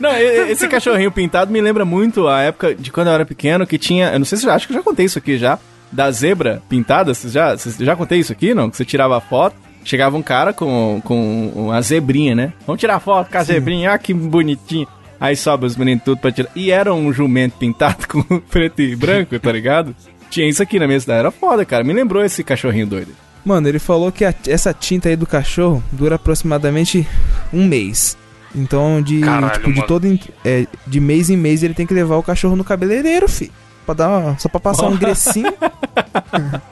[0.00, 3.24] Não, e- e- esse cachorrinho pintado me lembra muito a época de quando eu era
[3.24, 4.10] pequeno, que tinha.
[4.12, 5.60] Eu não sei se eu acho que eu já contei isso aqui já.
[5.92, 7.12] Da zebra pintada.
[7.14, 8.70] Vocês já, vocês já contei isso aqui, não?
[8.70, 9.56] Que você tirava a foto.
[9.84, 12.52] Chegava um cara com, com uma zebrinha, né?
[12.66, 14.86] Vamos tirar foto com a zebrinha, ah, que bonitinho.
[15.20, 16.50] Aí sobe os meninos tudo pra tirar.
[16.54, 19.94] E era um jumento pintado com preto e branco, tá ligado?
[20.30, 21.18] Tinha isso aqui na minha cidade.
[21.20, 21.84] Era foda, cara.
[21.84, 23.12] Me lembrou esse cachorrinho doido.
[23.44, 27.06] Mano, ele falou que a- essa tinta aí do cachorro dura aproximadamente
[27.52, 28.16] um mês.
[28.54, 31.94] Então, de, Caralho, tipo, de todo em- é, de mês em mês ele tem que
[31.94, 33.50] levar o cachorro no cabeleireiro, fi.
[33.84, 35.52] Pra dar uma- só pra passar um grecinho.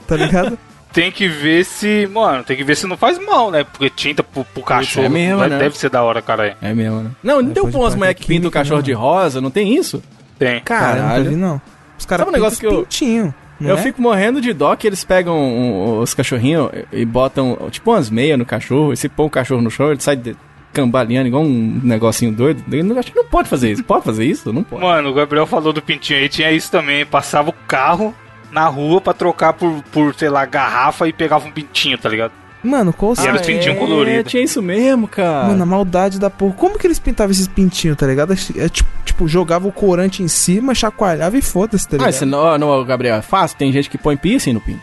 [0.06, 0.58] tá ligado?
[0.92, 2.08] Tem que ver se.
[2.12, 3.62] Mano, tem que ver se não faz mal, né?
[3.64, 5.58] Porque tinta pro, pro cachorro é mesmo, deve, né?
[5.58, 6.54] deve ser da hora, caralho.
[6.60, 7.10] É mesmo, né?
[7.22, 8.82] Não, não É, tem umas mulheres que pintam o cachorro não.
[8.84, 10.02] de rosa, não tem isso?
[10.38, 10.60] Tem.
[10.62, 11.30] Cara, Caralho.
[11.30, 11.60] vi, não.
[11.98, 13.32] Os caras um negócio que eu- pintinho.
[13.60, 13.82] Não eu é?
[13.82, 18.38] fico morrendo de dó que eles pegam um- os cachorrinhos e botam, tipo, umas meias
[18.38, 20.34] no cachorro, e se põe o cachorro no chão, ele sai de-
[20.72, 22.62] cambaleando igual um negocinho doido.
[22.70, 23.84] Eu não- acho que não pode fazer isso.
[23.84, 24.52] Pode fazer isso?
[24.52, 24.82] Não pode.
[24.82, 27.04] Mano, o Gabriel falou do pintinho aí, tinha isso também.
[27.04, 28.14] Passava o carro
[28.50, 32.32] na rua pra trocar por, por sei lá, garrafa e pegava um pintinho, tá ligado?
[32.62, 34.30] Mano, qual E era os pintinhos é, coloridos.
[34.30, 35.48] Tinha isso mesmo, cara.
[35.48, 36.52] Mano, a maldade da porra.
[36.52, 38.34] Como que eles pintavam esses pintinhos, tá ligado?
[38.34, 42.06] É, tipo, tipo, jogava o corante em cima, chacoalhava e foda-se, tá ligado?
[42.06, 43.56] ah, isso não, não, Gabriel, é fácil.
[43.56, 44.82] Tem gente que põe piercing no pinto.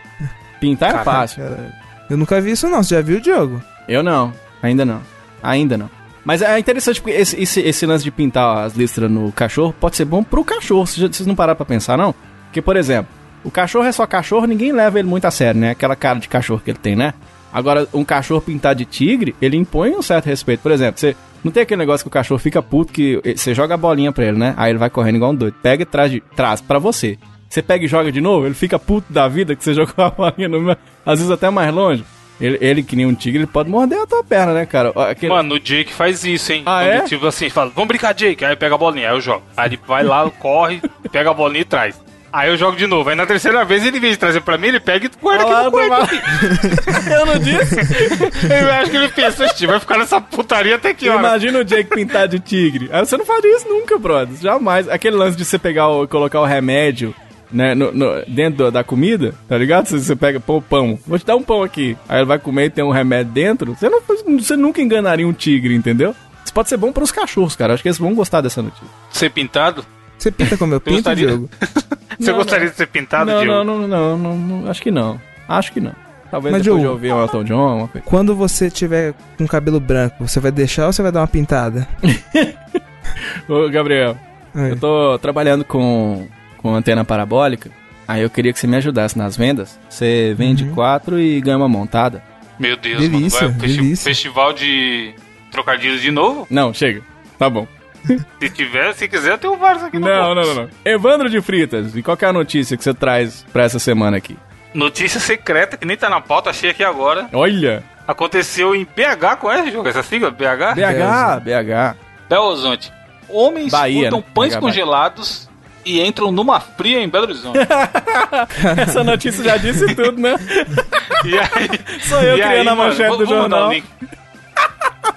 [0.60, 1.42] Pintar é Caralho, fácil.
[1.42, 1.72] Caralho.
[2.10, 3.62] Eu nunca vi isso não, você já viu, Diogo?
[3.88, 5.00] Eu não, ainda não.
[5.44, 5.90] Ainda não.
[6.24, 9.94] Mas é interessante porque esse, esse, esse lance de pintar as listras no cachorro pode
[9.96, 10.86] ser bom pro cachorro.
[10.86, 12.14] Já- vocês não pararam pra pensar, não?
[12.46, 13.12] Porque, por exemplo,
[13.44, 15.70] o cachorro é só cachorro, ninguém leva ele muito a sério, né?
[15.72, 17.12] Aquela cara de cachorro que ele tem, né?
[17.52, 20.60] Agora, um cachorro pintado de tigre, ele impõe um certo respeito.
[20.60, 23.74] Por exemplo, você não tem aquele negócio que o cachorro fica puto que você joga
[23.74, 24.54] a bolinha pra ele, né?
[24.56, 25.54] Aí ele vai correndo igual um doido.
[25.62, 27.18] Pega e traz, de, traz pra você.
[27.48, 30.10] você pega e joga de novo, ele fica puto da vida que você jogou a
[30.10, 32.02] bolinha no meu, às vezes até mais longe.
[32.40, 34.90] Ele, ele, que nem um tigre, ele pode morder a tua perna, né, cara?
[35.08, 35.32] Aquele...
[35.32, 36.62] Mano, o Jake faz isso, hein?
[36.66, 37.00] Ah, Quando, é?
[37.02, 38.44] Tipo assim, fala, vamos brincar, Jake.
[38.44, 39.42] Aí pega a bolinha, aí eu jogo.
[39.56, 42.02] Aí ele vai lá, corre, pega a bolinha e traz.
[42.32, 43.08] Aí eu jogo de novo.
[43.08, 45.44] Aí na terceira vez, ele, em vez de trazer pra mim, ele pega e guarda
[45.44, 46.14] Ah, aqui no quarto.
[47.08, 47.76] Eu não disse?
[48.52, 51.20] Eu acho que ele pensou, "Ixi, vai ficar nessa putaria até que hora?
[51.20, 52.88] Imagina o Jake pintar de tigre.
[52.92, 54.36] Aí você não faria isso nunca, brother.
[54.40, 54.88] Jamais.
[54.88, 57.14] Aquele lance de você pegar o, colocar o remédio
[57.54, 59.86] né, no, no- dentro da comida, tá ligado?
[59.86, 60.98] Você, você pega, pô, pão.
[61.06, 61.96] Vou te dar um pão aqui.
[62.08, 63.74] Aí ele vai comer e tem um remédio dentro.
[63.74, 64.00] Você, não,
[64.38, 66.14] você nunca enganaria um tigre, entendeu?
[66.44, 67.72] Isso pode ser bom para os cachorros, cara.
[67.72, 68.86] Acho que eles vão gostar dessa notícia.
[69.10, 69.84] Ser pintado?
[70.18, 71.26] Você pinta como eu pinto, gostaria?
[71.28, 71.48] Diogo?
[72.18, 73.52] Você Não, gostaria de ser pintado, não, Diego?
[73.52, 75.20] não, não, não, não, não, Acho que não.
[75.48, 75.92] Acho que não.
[76.30, 78.06] Talvez Mas, depois de Diogo- ouvir o Elton John, uma coisa.
[78.06, 81.86] Quando você tiver com cabelo branco, você vai deixar ou você vai dar uma pintada?
[83.48, 84.16] Ô, Gabriel,
[84.54, 84.70] Aí.
[84.70, 86.26] eu tô trabalhando com,
[86.64, 87.70] com antena parabólica.
[88.08, 89.78] Aí eu queria que você me ajudasse nas vendas.
[89.86, 92.24] Você vende quatro e ganha uma montada.
[92.58, 93.58] Meu Deus, Delícia, mano.
[93.58, 93.96] Vai, festi-.
[93.96, 95.14] Festival de
[95.50, 96.46] trocadilhos de novo?
[96.48, 97.02] Não, chega.
[97.38, 97.68] Tá bom.
[98.40, 100.68] Se tiver, se quiser, eu tenho vários aqui no Não, não, não, não.
[100.84, 104.18] Evandro de Fritas, e qual que é a notícia que você traz pra essa semana
[104.18, 104.36] aqui?
[104.74, 107.30] Notícia secreta que nem tá na pauta, achei aqui agora.
[107.32, 107.82] Olha!
[108.06, 109.88] Aconteceu em BH, conhece, jogo?
[109.88, 110.30] Essa sigla?
[110.30, 110.74] BH?
[110.74, 111.96] BH, BH.
[112.28, 112.92] Belo Horizonte.
[113.26, 114.24] Homens Bahia, né?
[114.34, 114.60] pães BH.
[114.60, 115.48] congelados
[115.84, 117.58] e entram numa fria em Belo Horizonte.
[118.80, 120.34] Essa notícia já disse tudo, né?
[121.24, 123.72] e aí, Sou eu e criando a manchete vou- do vou mandar jornal.
[123.72, 123.84] link.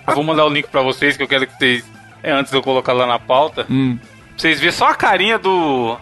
[0.08, 1.84] Eu vou mandar o link pra vocês, que eu quero que vocês,
[2.24, 3.98] é, antes de eu colocar lá na pauta, Hum.
[3.98, 5.98] pra vocês verem só a carinha do,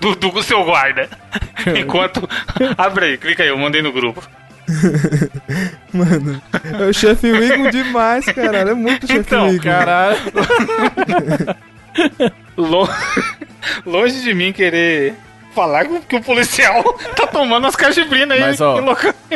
[0.00, 1.08] do, do seu guarda.
[1.76, 2.28] Enquanto...
[2.76, 4.22] Abre aí, clica aí, eu mandei no grupo.
[5.92, 6.42] Mano,
[6.78, 8.70] é o chefe Wiggum demais, caralho.
[8.70, 9.62] É muito chefe Então, Wiggum.
[9.64, 10.18] Caralho.
[12.56, 12.88] Lo-
[13.86, 15.14] Longe de mim querer
[15.54, 16.82] falar que o policial
[17.16, 18.76] tá tomando as cajibrinas aí Mas, ó,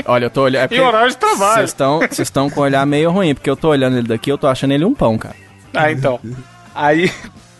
[0.07, 0.72] Olha, eu tô olhando.
[0.72, 1.66] É em horário de trabalho.
[1.68, 4.46] Vocês estão com o olhar meio ruim, porque eu tô olhando ele daqui eu tô
[4.46, 5.35] achando ele um pão, cara.
[5.75, 6.20] Ah, então.
[6.75, 7.11] Aí.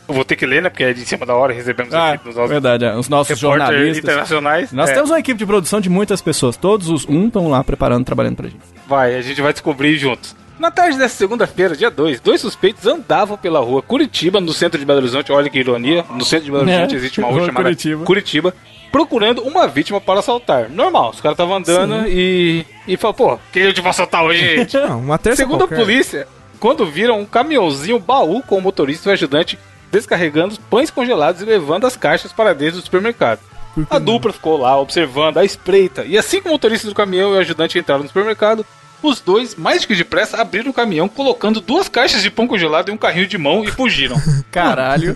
[0.08, 0.68] Eu vou ter que ler, né?
[0.68, 2.84] Porque é de cima da hora, recebemos Ah, aqui dos nossos verdade.
[2.84, 2.94] é.
[2.96, 3.98] Os nossos jornalistas.
[3.98, 4.72] internacionais.
[4.72, 6.56] Nós É, temos uma equipe de produção de muitas pessoas.
[6.56, 8.60] Todos os um estão lá preparando, trabalhando pra gente.
[8.86, 10.36] Vai, a gente vai descobrir juntos.
[10.62, 14.87] Na tarde dessa segunda-feira, dia 2, dois suspeitos andavam pela rua Curitiba, no centro de
[14.87, 15.33] Belo Horizonte.
[15.33, 16.05] Olha que ironia.
[16.09, 18.05] No centro de Belo É, Horizonte existe uma rua chamada Curitiba.
[18.05, 18.55] Curitiba.
[18.92, 20.70] procurando uma vítima para assaltar.
[20.70, 22.64] Normal, os caras estavam andando e.
[22.87, 24.77] E falou, pô, quem eu te vou assaltar hoje, gente?
[24.87, 25.75] Não, uma terça Segundo qualquer.
[25.75, 26.29] a polícia,
[26.61, 29.59] quando viram um caminhãozinho baú com o motorista e o ajudante
[29.90, 33.40] descarregando os pães congelados e levando as caixas para dentro do supermercado.
[33.90, 36.05] A dupla ficou lá observando a espreita.
[36.05, 38.64] E assim que o motorista do caminhão e o ajudante entraram no supermercado,
[39.08, 42.88] os dois, mais do que depressa, abriram o caminhão, colocando duas caixas de pão congelado
[42.88, 44.16] em um carrinho de mão e fugiram.
[44.50, 45.14] Caralho.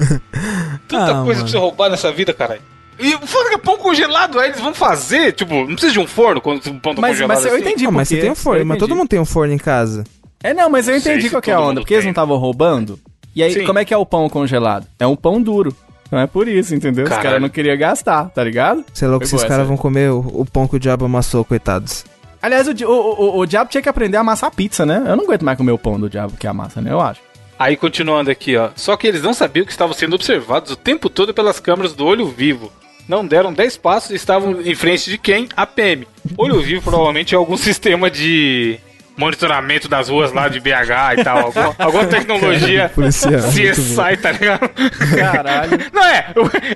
[0.89, 1.43] Tanta Ah, coisa mano.
[1.43, 2.61] pra você roubar nessa vida, caralho.
[2.99, 6.01] E o foda que é pão congelado, aí eles vão fazer, tipo, não precisa de
[6.01, 7.61] um forno quando o pão tá mas, congelado mas eu assim.
[7.61, 10.05] entendi mas você tem um forno, mas todo mundo tem um forno em casa.
[10.43, 11.81] É, não, mas eu Não sei entendi qual que é a onda.
[11.81, 12.09] Porque eles tem.
[12.09, 12.99] não estavam roubando.
[13.35, 13.67] E aí, Sim.
[13.67, 14.87] como é que é o pão congelado?
[14.99, 15.77] É um pão duro.
[16.11, 17.05] Não é por isso, entendeu?
[17.05, 17.29] Os Caralho.
[17.29, 18.85] caras não queriam gastar, tá ligado?
[18.95, 21.45] Você é louco, Foi esses caras vão comer o, o pão que o diabo amassou,
[21.45, 22.05] coitados.
[22.41, 25.03] Aliás, o, o, o, o diabo tinha que aprender a amassar pizza, né?
[25.07, 26.93] Eu não aguento mais comer o pão do diabo que amassa, né?
[26.93, 27.21] Eu acho.
[27.59, 28.71] Aí continuando aqui, ó.
[28.77, 32.05] Só que eles não sabiam que estavam sendo observados o tempo todo pelas câmeras do
[32.05, 32.71] olho vivo.
[33.09, 35.49] Não deram 10 passos e estavam em frente de quem?
[35.57, 36.07] A PM.
[36.37, 38.79] Olho vivo provavelmente é algum sistema de
[39.17, 41.39] monitoramento das ruas lá de BH e tal.
[41.39, 44.69] Alguma, alguma tecnologia Policial, CSI, tá ligado?
[45.17, 45.79] Caralho.
[45.95, 46.27] Não é,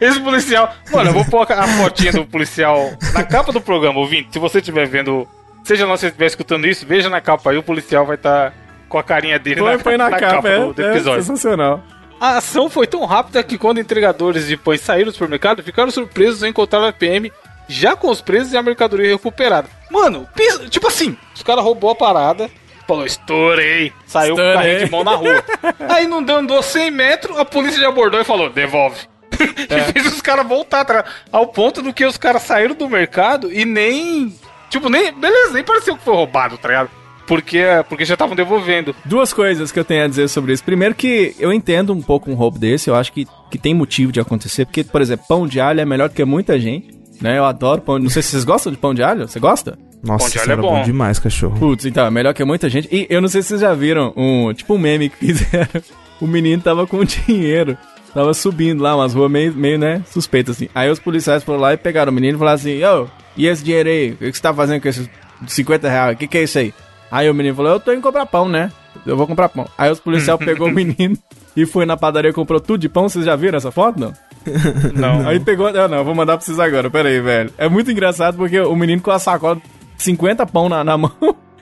[0.00, 0.72] esse policial.
[0.90, 4.28] Mano, eu vou pôr a fotinha do policial na capa do programa, ouvinte.
[4.32, 5.28] Se você estiver vendo,
[5.64, 8.52] seja lá se você estiver escutando isso, veja na capa aí, o policial vai estar
[8.88, 11.22] com a carinha dele Põe, põe na, capa, é, do, do é episódio.
[11.22, 11.82] sensacional.
[12.20, 16.42] A ação foi tão rápida que quando entregadores de pães saíram do supermercado, ficaram surpresos
[16.42, 17.32] ao encontrar a PM
[17.66, 19.68] já com os presos e a mercadoria recuperada.
[19.90, 20.28] Mano,
[20.68, 22.50] tipo assim, os caras roubou a parada,
[22.86, 25.44] falou, estourei, saiu com o carrinho de mão na rua.
[25.88, 29.08] Aí não deu, andou 100 metros, a polícia já abordou e falou, devolve.
[29.40, 33.52] e fez os caras voltar atrás, ao ponto do que os caras saíram do mercado
[33.52, 34.34] e nem,
[34.70, 36.90] tipo, nem, beleza, nem pareceu que foi roubado, tá ligado?
[37.26, 38.94] Porque, porque já estavam devolvendo.
[39.04, 40.64] Duas coisas que eu tenho a dizer sobre isso.
[40.64, 44.10] Primeiro que eu entendo um pouco um roubo desse, eu acho que, que tem motivo
[44.10, 46.88] de acontecer, porque, por exemplo, pão de alho é melhor do que muita gente,
[47.20, 47.38] né?
[47.38, 49.78] Eu adoro pão, não sei se vocês gostam de pão de alho, você gosta?
[50.02, 50.76] Nossa, Pão de alho é bom.
[50.78, 51.56] bom demais, cachorro.
[51.58, 52.88] Putz, então, é melhor que muita gente.
[52.90, 55.82] E eu não sei se vocês já viram um, tipo um meme que fizeram.
[56.20, 57.78] O menino tava com dinheiro.
[58.14, 60.68] Tava subindo lá umas ruas meio, meio, né, suspeito assim.
[60.74, 63.62] Aí os policiais foram lá e pegaram o menino e falaram assim, ô, e esse
[63.62, 64.12] dinheiro aí?
[64.12, 65.08] O que você tá fazendo com esses
[65.46, 66.14] 50 reais?
[66.14, 66.74] O que que é isso aí?
[67.10, 68.70] Aí o menino falou, eu tô indo comprar pão, né?
[69.06, 69.66] Eu vou comprar pão.
[69.78, 71.16] Aí os policiais pegou o menino
[71.56, 73.08] e foi na padaria e comprou tudo de pão.
[73.08, 74.12] Vocês já viram essa foto, não?
[74.94, 75.28] Não.
[75.28, 75.70] Aí pegou.
[75.70, 76.88] Não, não, eu vou mandar pra vocês agora.
[76.88, 77.52] Pera aí, velho.
[77.58, 79.60] É muito engraçado porque o menino com a sacola,
[79.98, 81.12] 50 pão na, na mão.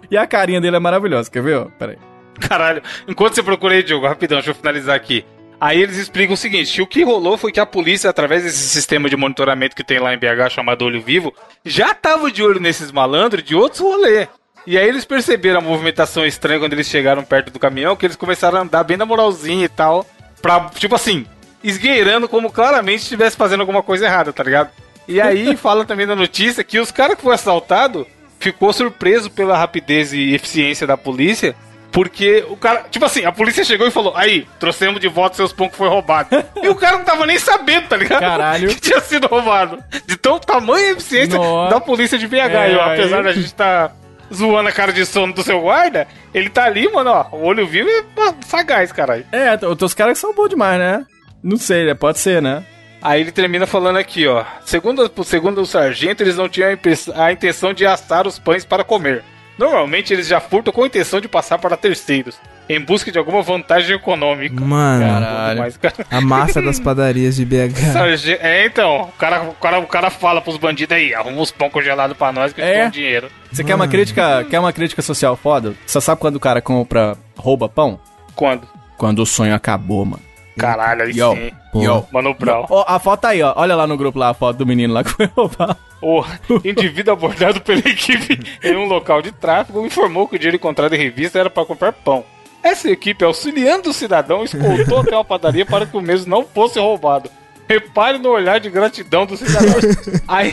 [0.08, 1.28] E a carinha dele é maravilhosa.
[1.28, 1.64] Quer ver, ó?
[1.76, 1.98] Pera aí.
[2.38, 2.80] Caralho.
[3.08, 5.24] Enquanto você procura aí, Diogo, rapidão, deixa eu finalizar aqui.
[5.60, 9.08] Aí eles explicam o seguinte: o que rolou foi que a polícia, através desse sistema
[9.08, 12.92] de monitoramento que tem lá em BH chamado Olho Vivo, já tava de olho nesses
[12.92, 14.28] malandros de outros rolês.
[14.66, 18.16] E aí eles perceberam a movimentação estranha quando eles chegaram perto do caminhão, que eles
[18.16, 20.06] começaram a andar bem na moralzinha e tal.
[20.42, 21.26] Pra, tipo assim,
[21.64, 24.70] esgueirando como claramente estivesse fazendo alguma coisa errada, tá ligado?
[25.06, 28.06] E aí fala também na notícia que os caras que foram assaltados
[28.38, 31.56] ficou surpreso pela rapidez e eficiência da polícia.
[31.90, 35.52] Porque o cara, tipo assim, a polícia chegou e falou: Aí, trouxemos de volta seus
[35.52, 36.28] pão que foi roubado.
[36.62, 38.20] e o cara não tava nem sabendo, tá ligado?
[38.20, 38.68] Caralho.
[38.74, 39.82] Que tinha sido roubado.
[40.06, 41.74] De tão tamanha eficiência Nossa.
[41.74, 42.36] da polícia de BH.
[42.36, 43.90] É, E, ó, apesar aí- da gente tá
[44.32, 47.26] zoando a cara de sono do seu guarda, ele tá ali, mano, ó.
[47.32, 49.24] O olho vivo pô, sagaz, caralho.
[49.32, 51.06] É, os caras que são bons demais, né?
[51.42, 51.94] Não sei, né?
[51.94, 52.62] Pode ser, né?
[53.00, 54.44] Aí ele termina falando aqui, ó.
[54.64, 56.76] Segundo, segundo o sargento, eles não tinham
[57.14, 59.22] a intenção de assar os pães para comer.
[59.58, 62.36] Normalmente eles já furtam com a intenção de passar para terceiros,
[62.68, 64.64] em busca de alguma vantagem econômica.
[64.64, 65.72] Mano, Caralho.
[65.80, 67.96] Cara, a máfia das padarias de BH.
[68.40, 71.68] é, então, o cara, o, cara, o cara fala pros bandidos aí, arruma uns pão
[71.68, 72.82] congelado pra nós que É?
[72.82, 72.90] é.
[72.90, 73.28] dinheiro.
[73.50, 75.74] Você quer uma crítica, quer uma crítica social foda?
[75.84, 77.98] Você sabe quando o cara compra, rouba pão?
[78.36, 78.68] Quando?
[78.96, 80.22] Quando o sonho acabou, mano.
[80.56, 81.52] Caralho, aí Yo, sim.
[81.74, 82.04] yo.
[82.12, 82.66] Mano Brown.
[82.68, 83.52] Ó, a foto tá aí, ó.
[83.56, 85.76] Olha lá no grupo lá a foto do menino lá que foi roubar.
[86.00, 86.24] O
[86.64, 90.98] indivíduo abordado pela equipe em um local de tráfego informou que o dinheiro encontrado em
[90.98, 92.24] revista era para comprar pão.
[92.62, 96.78] Essa equipe, auxiliando o cidadão, escoltou até uma padaria para que o mesmo não fosse
[96.78, 97.30] roubado.
[97.68, 99.74] Repare no olhar de gratidão do cidadão.
[100.26, 100.52] Aí,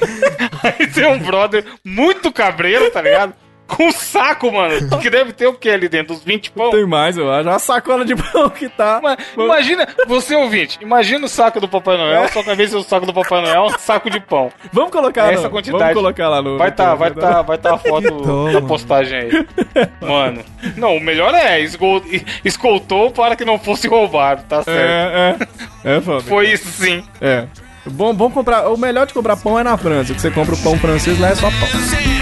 [0.63, 3.33] aí tem um brother muito cabreiro, tá ligado?
[3.67, 4.75] Com um saco, mano.
[5.01, 6.13] Que deve ter o que ali dentro?
[6.15, 6.69] Uns 20 pão?
[6.71, 7.47] Tem mais, eu acho.
[7.49, 8.99] Uma sacola de pão que tá.
[8.99, 13.05] Ima- Imagina, você ouvinte, imagina o saco do Papai Noel, só que ser o saco
[13.05, 14.51] do Papai Noel, é um saco de pão.
[14.71, 15.79] Vamos colocar Essa no, quantidade.
[15.81, 16.57] Vamos colocar lá no.
[16.57, 19.47] Vai no- tá, vai tá, vai tá a foto da postagem aí.
[20.01, 20.43] Mano.
[20.77, 22.01] Não, o melhor é esgol-
[22.43, 24.79] escoltou para que não fosse roubado, tá certo.
[24.79, 25.37] É,
[25.83, 25.97] é.
[25.97, 26.21] É foda.
[26.21, 27.03] Foi isso sim.
[27.21, 27.45] É.
[27.87, 28.67] Bom, bom comprar.
[28.69, 30.13] O melhor de comprar pão é na França.
[30.13, 32.14] Que você compra o pão francês lá é só pão.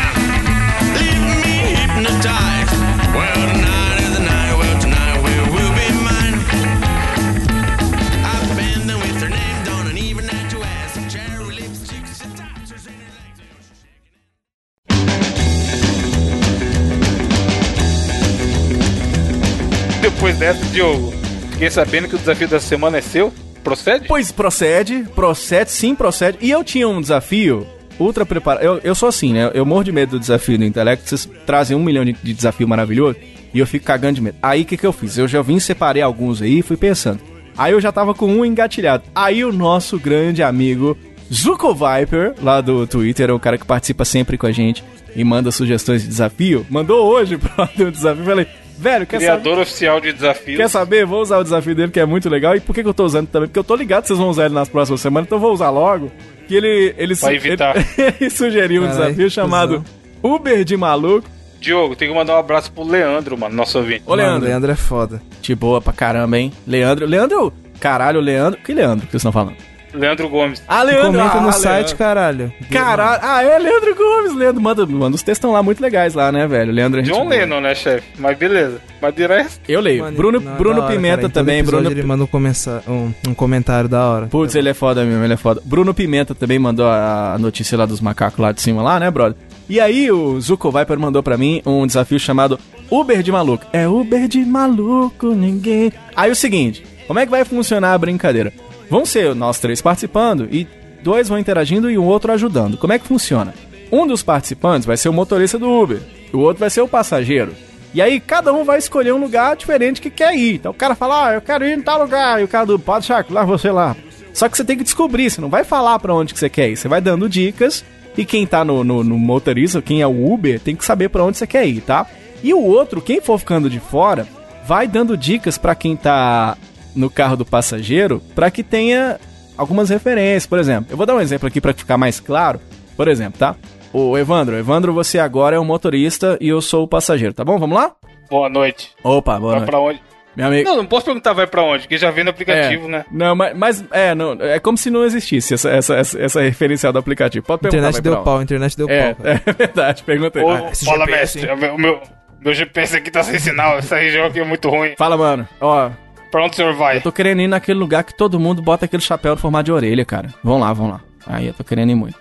[20.24, 21.12] Depois dessa, Diogo,
[21.52, 23.34] fiquei sabendo que o desafio da semana é seu.
[23.62, 24.08] Procede?
[24.08, 26.38] Pois procede, procede, sim, procede.
[26.40, 27.68] E eu tinha um desafio
[28.00, 28.64] ultra preparado.
[28.64, 29.52] Eu, eu sou assim, né?
[29.54, 31.10] Eu morro de medo do desafio do intelecto.
[31.10, 33.18] Vocês trazem um milhão de, de desafio maravilhoso
[33.54, 34.38] e eu fico cagando de medo.
[34.42, 35.18] Aí o que, que eu fiz?
[35.18, 37.20] Eu já vim, separei alguns aí e fui pensando.
[37.58, 39.04] Aí eu já tava com um engatilhado.
[39.14, 40.98] Aí o nosso grande amigo
[41.34, 45.24] Zuko Viper, lá do Twitter, é o cara que participa sempre com a gente e
[45.24, 47.36] manda sugestões de desafio, mandou hoje
[47.76, 48.24] pro um desafio.
[48.24, 49.42] Falei, velho, quer saber?
[49.42, 50.58] Criador oficial de desafios.
[50.58, 51.06] Quer saber?
[51.06, 52.56] Vou usar o desafio dele, que é muito legal.
[52.56, 53.48] E por que, que eu tô usando também?
[53.48, 55.54] Porque eu tô ligado que vocês vão usar ele nas próximas semanas, então eu vou
[55.54, 56.12] usar logo.
[56.48, 56.94] Que ele.
[56.98, 57.76] ele Pra su- evitar.
[57.98, 59.84] Ele, ele sugeriu um Caralho, desafio chamado
[60.22, 61.28] Uber de maluco.
[61.62, 64.04] Diogo, tem que mandar um abraço pro Leandro, mano, nosso ouvinte.
[64.06, 64.48] Ô, Mano, Leandro.
[64.50, 65.22] Leandro é foda.
[65.42, 66.52] De boa pra caramba, hein?
[66.68, 67.06] Leandro.
[67.06, 67.54] Leandro.
[67.80, 68.60] Caralho, Leandro.
[68.62, 69.56] Que Leandro que vocês estão falando?
[69.94, 70.62] Leandro Gomes.
[70.68, 71.12] Ah, Leandro.
[71.12, 71.98] Comenta ah, no ah, site, Leandro.
[71.98, 72.54] caralho.
[72.72, 73.20] Caralho.
[73.24, 74.36] Ah, é Leandro Gomes.
[74.36, 76.72] Leandro, manda, manda os textão lá muito legais lá, né, velho?
[76.72, 77.28] Leandro é gente John.
[77.28, 78.08] Lennon, né, chefe?
[78.18, 78.82] Mas beleza.
[79.02, 80.04] Mas de resto, Eu leio.
[80.04, 81.28] Mano, Bruno, não, Bruno hora, Pimenta cara.
[81.28, 81.64] Em todo também.
[81.64, 84.28] Bruno Ele manda um, comensa- um, um comentário da hora.
[84.28, 85.62] Putz, ele é foda mesmo, ele é foda.
[85.66, 89.10] Bruno Pimenta também mandou a a notícia lá dos macacos lá de cima lá, né,
[89.10, 89.36] brother?
[89.70, 92.60] E aí o Zuko Viper mandou pra mim um desafio chamado
[92.92, 93.66] Uber de maluco.
[93.74, 95.92] É Uber de maluco, ninguém.
[96.16, 98.54] Aí o seguinte, como é que vai funcionar a brincadeira?
[98.90, 100.68] Vão ser nós três participando e
[101.02, 102.78] dois vão interagindo e o outro ajudando.
[102.78, 103.54] Como é que funciona?
[103.92, 107.54] Um dos participantes vai ser o motorista do Uber, o outro vai ser o passageiro.
[107.94, 110.56] E aí cada um vai escolher um lugar diferente que quer ir.
[110.56, 112.42] Então o cara fala, ah, eu quero ir em tal lugar.
[112.42, 113.96] E o cara do, pode Chaco, lá você lá.
[114.34, 116.70] Só que você tem que descobrir, você não vai falar pra onde que você quer
[116.70, 116.76] ir.
[116.76, 117.86] Você vai dando dicas
[118.18, 121.24] e quem tá no, no, no motorista, quem é o Uber, tem que saber pra
[121.24, 122.08] onde você quer ir, tá?
[122.42, 124.28] E o outro, quem for ficando de fora,
[124.66, 126.58] vai dando dicas pra quem tá
[126.96, 129.20] no carro do passageiro pra que tenha
[129.58, 130.46] algumas referências.
[130.46, 132.60] Por exemplo, eu vou dar um exemplo aqui pra ficar mais claro.
[132.96, 133.56] Por exemplo, tá?
[133.92, 137.58] O Evandro, Evandro, você agora é o motorista e eu sou o passageiro, tá bom?
[137.60, 137.92] Vamos lá?
[138.30, 138.92] boa noite.
[139.04, 139.70] Opa, boa Vai noite.
[139.70, 140.02] pra onde?
[140.36, 140.68] Meu amigo.
[140.68, 143.06] Não, não posso perguntar vai pra onde, porque já vem no aplicativo, é, né?
[143.12, 146.92] Não, mas, mas é, não, é como se não existisse essa, essa, essa, essa referencial
[146.92, 147.46] do aplicativo.
[147.46, 147.78] Pode perguntar.
[147.90, 148.90] Internet vai deu pau, internet deu.
[148.90, 149.22] É, pau.
[149.24, 149.42] cara.
[149.46, 150.46] é verdade, pergunta aí.
[150.46, 152.02] Ô, Ah, fala, GPS, mestre, o meu,
[152.42, 154.96] meu GPS aqui tá sem sinal, essa região aqui é muito ruim.
[154.98, 155.48] Fala, mano.
[155.62, 155.92] Ó,
[156.34, 156.98] Pra onde o senhor vai?
[156.98, 159.72] Eu tô querendo ir naquele lugar que todo mundo bota aquele chapéu no formato de
[159.72, 160.34] orelha, cara.
[160.44, 161.00] Vão lá, vão lá.
[161.28, 162.18] Aí eu tô querendo ir muito.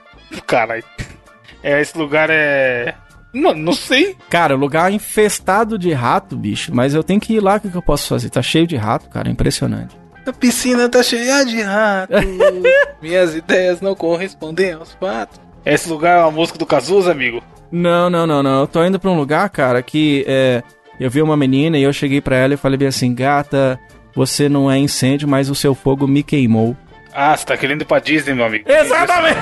[0.46, 0.84] Caralho.
[1.62, 2.94] É, esse lugar é.
[3.32, 4.14] Mano, não sei.
[4.28, 6.74] Cara, lugar infestado de rato, bicho.
[6.74, 8.28] Mas eu tenho que ir lá, o que, que eu posso fazer?
[8.28, 9.30] Tá cheio de rato, cara.
[9.30, 9.96] Impressionante.
[10.26, 12.14] A piscina tá cheia de ratos.
[13.00, 15.40] Minhas ideias não correspondem aos fatos.
[15.64, 17.42] Esse lugar é uma música do Cazuza, amigo?
[17.70, 18.60] Não, não, não, não.
[18.60, 20.62] Eu tô indo pra um lugar, cara, que é.
[21.00, 23.80] Eu vi uma menina e eu cheguei pra ela e falei bem assim: gata,
[24.14, 26.76] você não é incêndio, mas o seu fogo me queimou.
[27.14, 28.64] Ah, você tá querendo ir pra Disney, meu amigo?
[28.70, 29.38] Exatamente!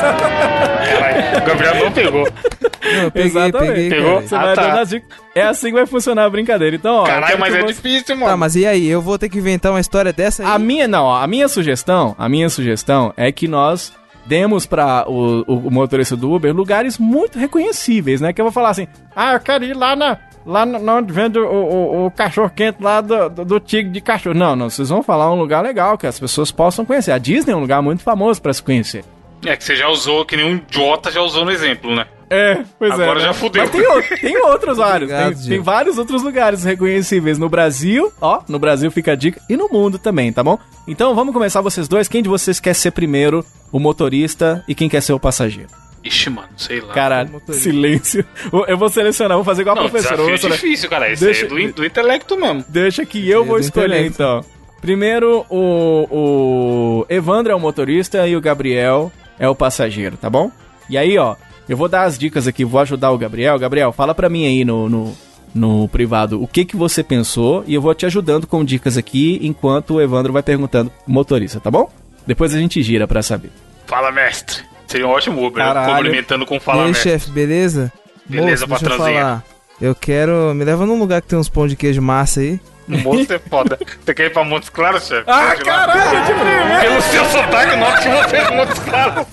[0.00, 2.24] Caralho, o Gabriel não pegou.
[2.24, 3.68] Não, peguei, Exatamente.
[3.72, 4.14] peguei, Pegou?
[4.14, 4.26] cara.
[4.26, 4.62] Você Ah, vai tá.
[4.66, 5.08] dando as dicas.
[5.34, 6.74] É assim que vai funcionar a brincadeira.
[6.74, 7.04] Então, ó.
[7.04, 8.26] Caralho, mas é você- difícil, mano.
[8.30, 8.88] Tá, mas e aí?
[8.88, 10.48] Eu vou ter que inventar uma história dessa aí?
[10.50, 13.92] A minha, não, ó, a minha sugestão, a minha sugestão é que nós
[14.26, 18.32] demos pra o, o, o motorista do Uber lugares muito reconhecíveis, né?
[18.32, 20.18] Que eu vou falar assim, ah, eu quero ir lá na...
[20.46, 24.00] Lá na- onde vende o, o, o cachorro quente lá do, do, do tigre de
[24.00, 24.34] cachorro.
[24.34, 27.12] Não, não, vocês vão falar um lugar legal que as pessoas possam conhecer.
[27.12, 29.04] A Disney é um lugar muito famoso pra se conhecer.
[29.44, 32.06] É que você já usou, que nem um idiota já usou no exemplo, né?
[32.32, 33.22] É, pois Agora é.
[33.22, 33.32] já né?
[33.34, 33.62] fudeu.
[33.62, 35.10] Mas tem, outro- tem outros vários.
[35.10, 38.12] Obrigado, tem, tem vários outros lugares reconhecíveis no Brasil.
[38.20, 39.40] Ó, no Brasil fica a dica.
[39.48, 40.58] E no mundo também, tá bom?
[40.86, 42.06] Então vamos começar vocês dois.
[42.06, 45.68] Quem de vocês quer ser primeiro o motorista e quem quer ser o passageiro?
[46.02, 46.94] Ixi, mano, sei lá.
[46.94, 48.24] Caralho, silêncio.
[48.66, 50.16] Eu vou selecionar, vou fazer igual a Não, professora.
[50.16, 51.12] desafio eu é difícil, cara.
[51.12, 52.64] Esse Deixa- é do, do intelecto mesmo.
[52.68, 54.14] Deixa que eu É vou escolher intelecto.
[54.22, 54.44] então.
[54.80, 60.50] Primeiro, o, o Evandro é o motorista e o Gabriel é o passageiro, tá bom?
[60.88, 61.36] E aí, ó,
[61.68, 63.58] eu vou dar as dicas aqui, vou ajudar o Gabriel.
[63.58, 65.14] Gabriel, fala pra mim aí no, no,
[65.54, 69.38] no privado o que que você pensou e eu vou te ajudando com dicas aqui
[69.42, 71.90] enquanto o Evandro vai perguntando motorista, tá bom?
[72.26, 73.50] Depois a gente gira pra saber.
[73.86, 74.62] Fala, mestre.
[74.90, 75.64] Seria um ótimo Uber.
[75.64, 75.94] Caralho.
[75.96, 77.10] Cumprimentando com E fala, aí, mestre.
[77.12, 77.92] chefe, beleza?
[78.26, 79.20] Beleza, Moço, deixa eu patrãozinho.
[79.24, 79.44] falar.
[79.80, 80.52] Eu quero...
[80.54, 82.60] Me leva num lugar que tem uns pão de queijo massa aí.
[82.88, 83.78] O moço é foda.
[84.04, 85.22] Você quer ir pra Montes Claros, chefe?
[85.28, 86.80] Ah, Pode caralho, de primeira!
[86.80, 89.26] Pelo seu sotaque, noto que você é de Montes Claros.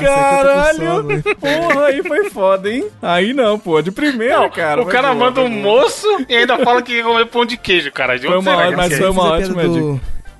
[0.00, 1.22] Caralho!
[1.38, 2.86] Porra, aí foi foda, hein?
[3.02, 4.80] Aí não, pô, de primeira, cara.
[4.80, 7.92] o cara boa, manda um moço e ainda fala que quer comer pão de queijo,
[7.92, 8.18] cara.
[8.18, 9.62] De Foi onde uma que mas foi uma ótima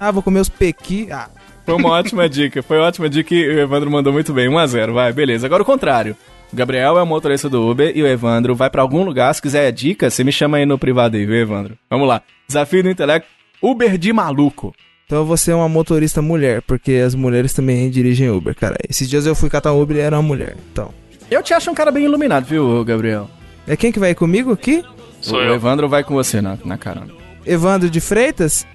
[0.01, 1.09] Ah, vou comer os pequi...
[1.11, 1.29] Ah,
[1.65, 4.49] Foi uma ótima dica, foi uma ótima dica e o Evandro mandou muito bem.
[4.49, 5.47] 1x0, vai, beleza.
[5.47, 6.17] Agora o contrário.
[6.53, 9.35] O Gabriel é o motorista do Uber e o Evandro vai pra algum lugar.
[9.35, 11.79] Se quiser dica, você me chama aí no privado aí, viu, Evandro?
[11.89, 12.21] Vamos lá.
[12.47, 13.29] Desafio do intelecto.
[13.63, 14.75] Uber de maluco.
[15.07, 18.77] Então vou ser uma motorista mulher, porque as mulheres também dirigem Uber, cara.
[18.89, 20.57] Esses dias eu fui catar um Uber e era uma mulher.
[20.73, 20.93] Então.
[21.31, 23.31] Eu te acho um cara bem iluminado, viu, Gabriel?
[23.67, 24.85] É quem que vai comigo aqui?
[25.21, 25.55] Sou o eu.
[25.55, 27.13] Evandro vai com você na, na carona.
[27.47, 28.67] Evandro de Freitas?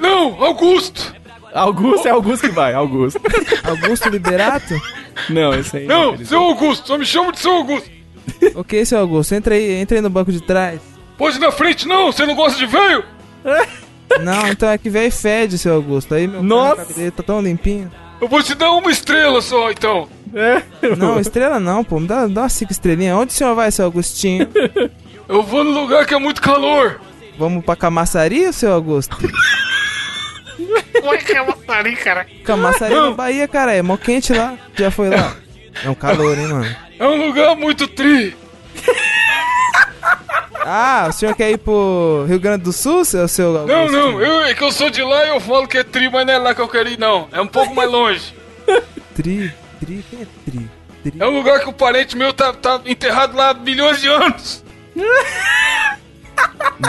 [0.00, 1.14] Não, Augusto!
[1.54, 3.20] Augusto é Augusto que vai, Augusto.
[3.62, 4.74] Augusto Liberato?
[5.30, 5.86] Não, esse aí.
[5.86, 6.28] Não, querido.
[6.28, 7.88] seu Augusto, só me chama de seu Augusto.
[8.56, 10.80] ok, seu Augusto, entra aí, entra aí no banco de trás.
[11.16, 13.04] Pode ir na frente, não, você não gosta de velho?
[14.22, 16.14] Não, então é que velho fede, seu Augusto.
[16.14, 16.76] Aí meu Nossa.
[16.76, 17.90] carro dele tá tão limpinho.
[18.20, 20.08] Eu vou te dar uma estrela só, então.
[20.32, 20.62] É.
[20.96, 21.98] Não, estrela não, pô.
[21.98, 23.16] Me dá, dá umas cinco estrelinhas.
[23.16, 24.48] Onde o senhor vai, seu Augustinho?
[25.26, 27.00] Eu vou no lugar que é muito calor.
[27.38, 29.16] Vamos pra Camaçaria, seu Augusto?
[31.04, 32.26] Como é que é ali, cara?
[32.44, 33.74] Camaçaria na Bahia, cara.
[33.74, 34.56] É mó quente lá.
[34.74, 35.36] Já foi lá?
[35.84, 36.76] É um calor, hein, mano?
[36.98, 38.34] É um lugar muito tri.
[40.66, 43.66] Ah, o senhor quer ir pro Rio Grande do Sul, seu, seu Augusto?
[43.66, 46.08] Não, não, eu, é que eu sou de lá e eu falo que é tri,
[46.08, 47.28] mas não é lá que eu quero ir, não.
[47.30, 48.34] É um pouco mais longe.
[49.14, 50.70] Tri, tri, quem é tri?
[51.02, 51.20] Tri.
[51.20, 54.64] É um lugar que o parente meu tá, tá enterrado lá há milhões de anos.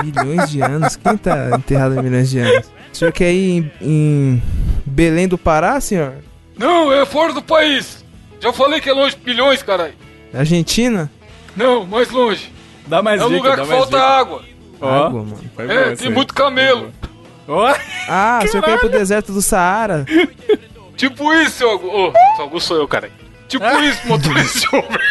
[0.04, 0.96] Milhões de anos?
[0.96, 2.76] Quem tá enterrado há milhões de anos?
[2.96, 4.44] O senhor quer ir em, em
[4.86, 6.14] Belém do Pará, senhor?
[6.58, 8.06] Não, é fora do país.
[8.40, 9.94] Já falei que é longe milhões, caralho.
[10.34, 11.12] Argentina?
[11.58, 12.50] Não, mais longe.
[12.88, 14.10] Dá mais É um dica, lugar dá que mais falta dica.
[14.10, 14.44] água.
[14.80, 15.40] Ó, Água, mano.
[15.54, 16.14] foi bom É, tem aí.
[16.14, 16.94] muito camelo.
[17.50, 17.76] Ó,
[18.08, 20.06] Ah, o senhor quer ir pro deserto do Saara?
[20.96, 21.98] Tipo isso, seu Augusto.
[21.98, 23.12] Ô, seu Augusto sou eu, cara.
[23.50, 25.02] Tipo isso, motorista de Uber.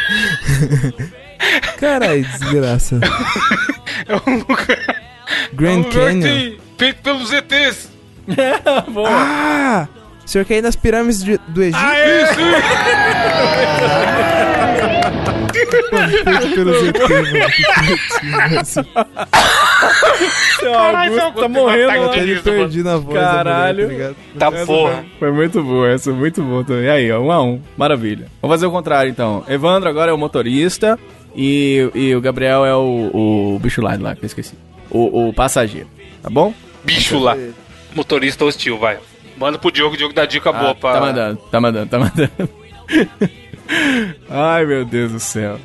[1.78, 2.98] Caralho, desgraça.
[4.08, 6.20] É um lugar, é um Grand lugar que Canyon?
[6.22, 7.90] tem, feito pelos ETs.
[8.88, 9.08] boa.
[9.10, 9.88] Ah!
[10.24, 11.78] O senhor quer ir nas pirâmides de- do Egito?
[12.22, 12.40] Isso,
[16.24, 17.50] Feito pelos ET, mano.
[17.50, 17.62] Que
[18.32, 18.86] criativo,
[20.58, 22.08] Seu Augusto tá morrendo lá.
[22.08, 23.14] de- Ele perdi na voz.
[23.14, 23.88] da Caralho.
[23.90, 24.50] mulher, tá?
[24.50, 24.94] Tá porra.
[24.96, 26.84] Foi, foi muito boa, essa foi muito boa também.
[26.84, 27.60] E aí, ó, um a um.
[27.76, 28.26] Maravilha.
[28.40, 29.44] Vamos fazer o contrário, então.
[29.48, 30.98] Evandro agora é o motorista
[31.36, 34.54] e, e o Gabriel é o, o bicho lá, lá, que eu esqueci.
[34.90, 35.88] O, o passageiro,
[36.24, 36.54] tá bom?
[36.82, 37.36] Bicho lá.
[37.94, 38.98] Motorista hostil, vai.
[39.36, 40.92] Manda pro Diogo, o Diogo dá dica boa Ah, pra...
[40.94, 42.50] Tá mandando, tá mandando, tá mandando.
[44.30, 45.58] Ai, meu Deus do céu.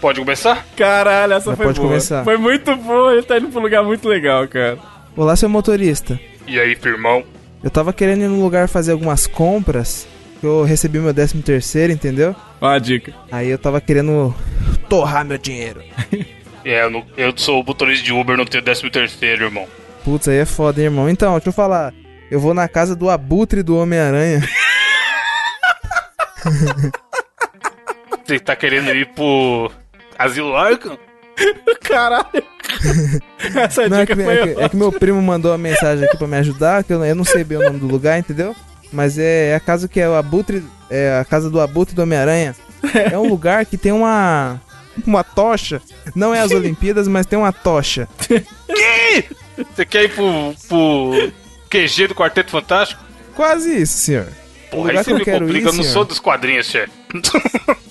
[0.00, 0.66] Pode começar?
[0.76, 1.88] Caralho, essa Já foi pode boa.
[1.90, 2.24] começar.
[2.24, 4.78] Foi muito boa, ele tá indo pra um lugar muito legal, cara.
[5.16, 6.18] Olá, seu motorista.
[6.46, 7.24] E aí, firmão?
[7.62, 10.06] Eu tava querendo ir num lugar fazer algumas compras.
[10.40, 12.34] que Eu recebi meu 13 terceiro, entendeu?
[12.60, 13.12] Ó a dica.
[13.30, 14.34] Aí eu tava querendo
[14.88, 15.80] torrar meu dinheiro.
[16.64, 19.66] É, eu, não- eu sou motorista de Uber, não tenho 13 terceiro, irmão.
[20.04, 21.08] Putz, aí é foda, hein, irmão.
[21.08, 21.92] Então, deixa eu falar.
[22.30, 24.40] Eu vou na casa do abutre do Homem-Aranha.
[28.24, 29.70] Você tá querendo ir pro
[30.18, 30.98] Asilo Arkham?
[31.82, 32.26] Caralho.
[33.56, 34.38] Essa Não, é, dica que, foi...
[34.38, 37.04] é, que, é que meu primo mandou uma mensagem aqui pra me ajudar, que eu,
[37.04, 38.54] eu não sei bem o nome do lugar, entendeu?
[38.92, 40.64] Mas é, é a casa que é o abutre.
[40.90, 42.54] É a casa do abutre do Homem-Aranha.
[43.10, 44.60] É um lugar que tem uma.
[45.06, 45.80] Uma tocha.
[46.14, 48.08] Não é as Olimpíadas, mas tem uma tocha.
[49.74, 51.32] Você quer ir pro, pro
[51.70, 53.02] QG do Quarteto Fantástico?
[53.34, 54.28] Quase isso, senhor.
[54.70, 55.92] Porra, aí lugar você que eu me quero complica, ir, eu não senhor.
[55.94, 56.92] sou dos quadrinhos, chefe.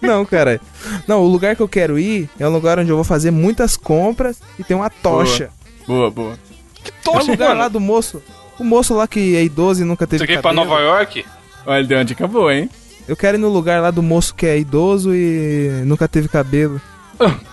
[0.00, 0.60] Não, cara.
[1.06, 3.76] Não, o lugar que eu quero ir é um lugar onde eu vou fazer muitas
[3.76, 5.50] compras e tem uma tocha.
[5.86, 6.38] Boa, boa.
[6.82, 7.70] Que É o tocha, lugar lá mano.
[7.70, 8.22] do moço.
[8.58, 10.52] O moço lá que é idoso e nunca teve Você quer ir pra.
[10.52, 11.24] Nova York?
[11.66, 12.70] Olha, ele deu uma dica boa, hein?
[13.10, 16.80] Eu quero ir no lugar lá do moço que é idoso e nunca teve cabelo.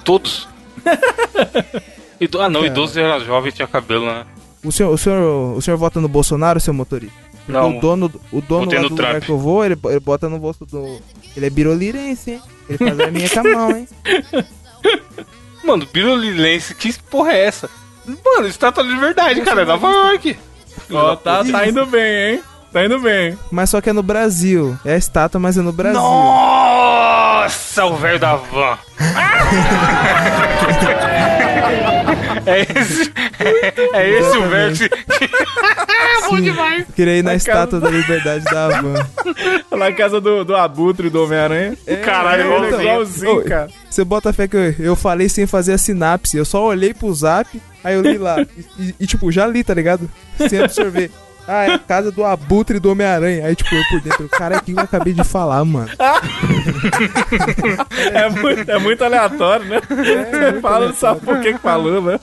[0.03, 0.47] Todos.
[2.21, 2.71] Ido- Ah, não, Cara.
[2.73, 4.23] idoso era jovem e tinha cabelo, né?
[4.63, 7.15] O senhor, o senhor, o senhor vota no Bolsonaro, seu motorista?
[7.45, 7.77] Porque Não.
[7.77, 9.23] O dono, o dono lá do lugar Trump.
[9.23, 10.99] que eu vou, ele, ele bota no bolso do...
[11.35, 12.41] Ele é birolirense, hein?
[12.69, 13.87] Ele faz a minha com a mão, hein?
[15.63, 17.69] Mano, Birulilense, que porra é essa?
[18.05, 20.37] Mano, estátua de verdade, cara, é Nova York.
[20.91, 22.43] Ó, tá, tá indo bem, hein?
[22.71, 23.37] Tá indo bem.
[23.49, 24.77] Mas só que é no Brasil.
[24.85, 25.99] É a estátua, mas é no Brasil.
[25.99, 28.77] Nossa, o velho da van.
[32.45, 33.11] é esse,
[33.93, 34.89] é esse o velho que...
[36.29, 36.85] Bom demais.
[36.95, 38.95] Queria ir na Na estátua da liberdade da Havan.
[39.77, 41.77] Na casa do, do Abutre do Homem-Aranha.
[42.03, 42.81] Caralho, é, igualzinho.
[42.81, 43.69] igualzinho, cara.
[43.89, 46.35] Você bota fé que eu, eu falei sem fazer a sinapse.
[46.35, 48.41] Eu só olhei pro zap, aí eu li lá.
[48.41, 50.09] E, e- e, tipo, já li, tá ligado?
[50.49, 51.09] Sem absorver.
[51.47, 53.45] Ah, é a casa do abutre do Homem-Aranha.
[53.45, 54.27] Aí, tipo, eu por dentro.
[54.29, 55.89] Cara, o que eu acabei de falar, mano?
[58.13, 59.79] É muito, é muito aleatório, né?
[59.87, 62.19] Você fala, não sabe por que que falou, né?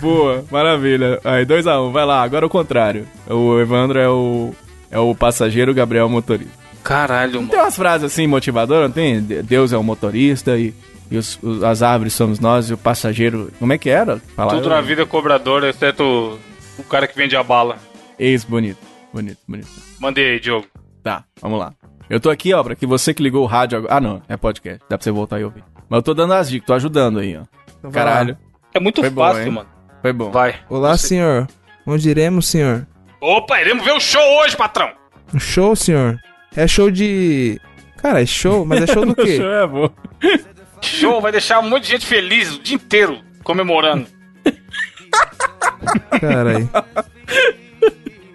[0.00, 1.20] Boa, maravilha.
[1.24, 3.06] Aí, 2x1, vai lá, agora é o contrário.
[3.28, 4.54] O Evandro é o.
[4.90, 6.52] É o passageiro, o Gabriel é o motorista.
[6.84, 7.54] Caralho, Tem mano.
[7.62, 9.22] umas frases assim motivadoras, não tem?
[9.22, 10.74] De- Deus é o motorista e,
[11.10, 13.50] e os- os- as árvores somos nós e o passageiro.
[13.58, 14.20] Como é que era?
[14.36, 16.38] Fala, Tudo na vida é cobrador, exceto o-
[16.78, 17.76] o cara que vende a bala.
[18.18, 18.78] Ex, bonito.
[19.12, 19.68] Bonito, bonito.
[20.00, 20.66] Mandei aí, Diogo.
[21.02, 21.72] Tá, vamos lá.
[22.08, 23.94] Eu tô aqui, ó, pra que você que ligou o rádio agora.
[23.96, 24.80] Ah, não, é podcast.
[24.88, 25.64] Dá pra você voltar e ouvir.
[25.88, 27.42] Mas eu tô dando as dicas, tô ajudando aí, ó.
[27.78, 27.90] Então.
[27.90, 28.36] Caralho,
[28.74, 29.50] É muito Foi bom, fácil, hein?
[29.50, 29.68] mano.
[30.00, 30.30] foi bom.
[30.30, 30.56] Vai.
[30.68, 31.46] Olá, senhor.
[31.86, 32.86] Onde iremos, senhor?
[33.20, 34.90] Opa, iremos ver o show hoje, patrão.
[35.34, 36.18] Um show, senhor?
[36.56, 37.60] É show de.
[37.98, 38.64] Cara, é show?
[38.64, 39.36] Mas é show do quê?
[39.38, 39.90] show é bom.
[40.80, 44.06] Show vai deixar um monte de gente feliz o dia inteiro comemorando.
[46.20, 46.68] Caralho.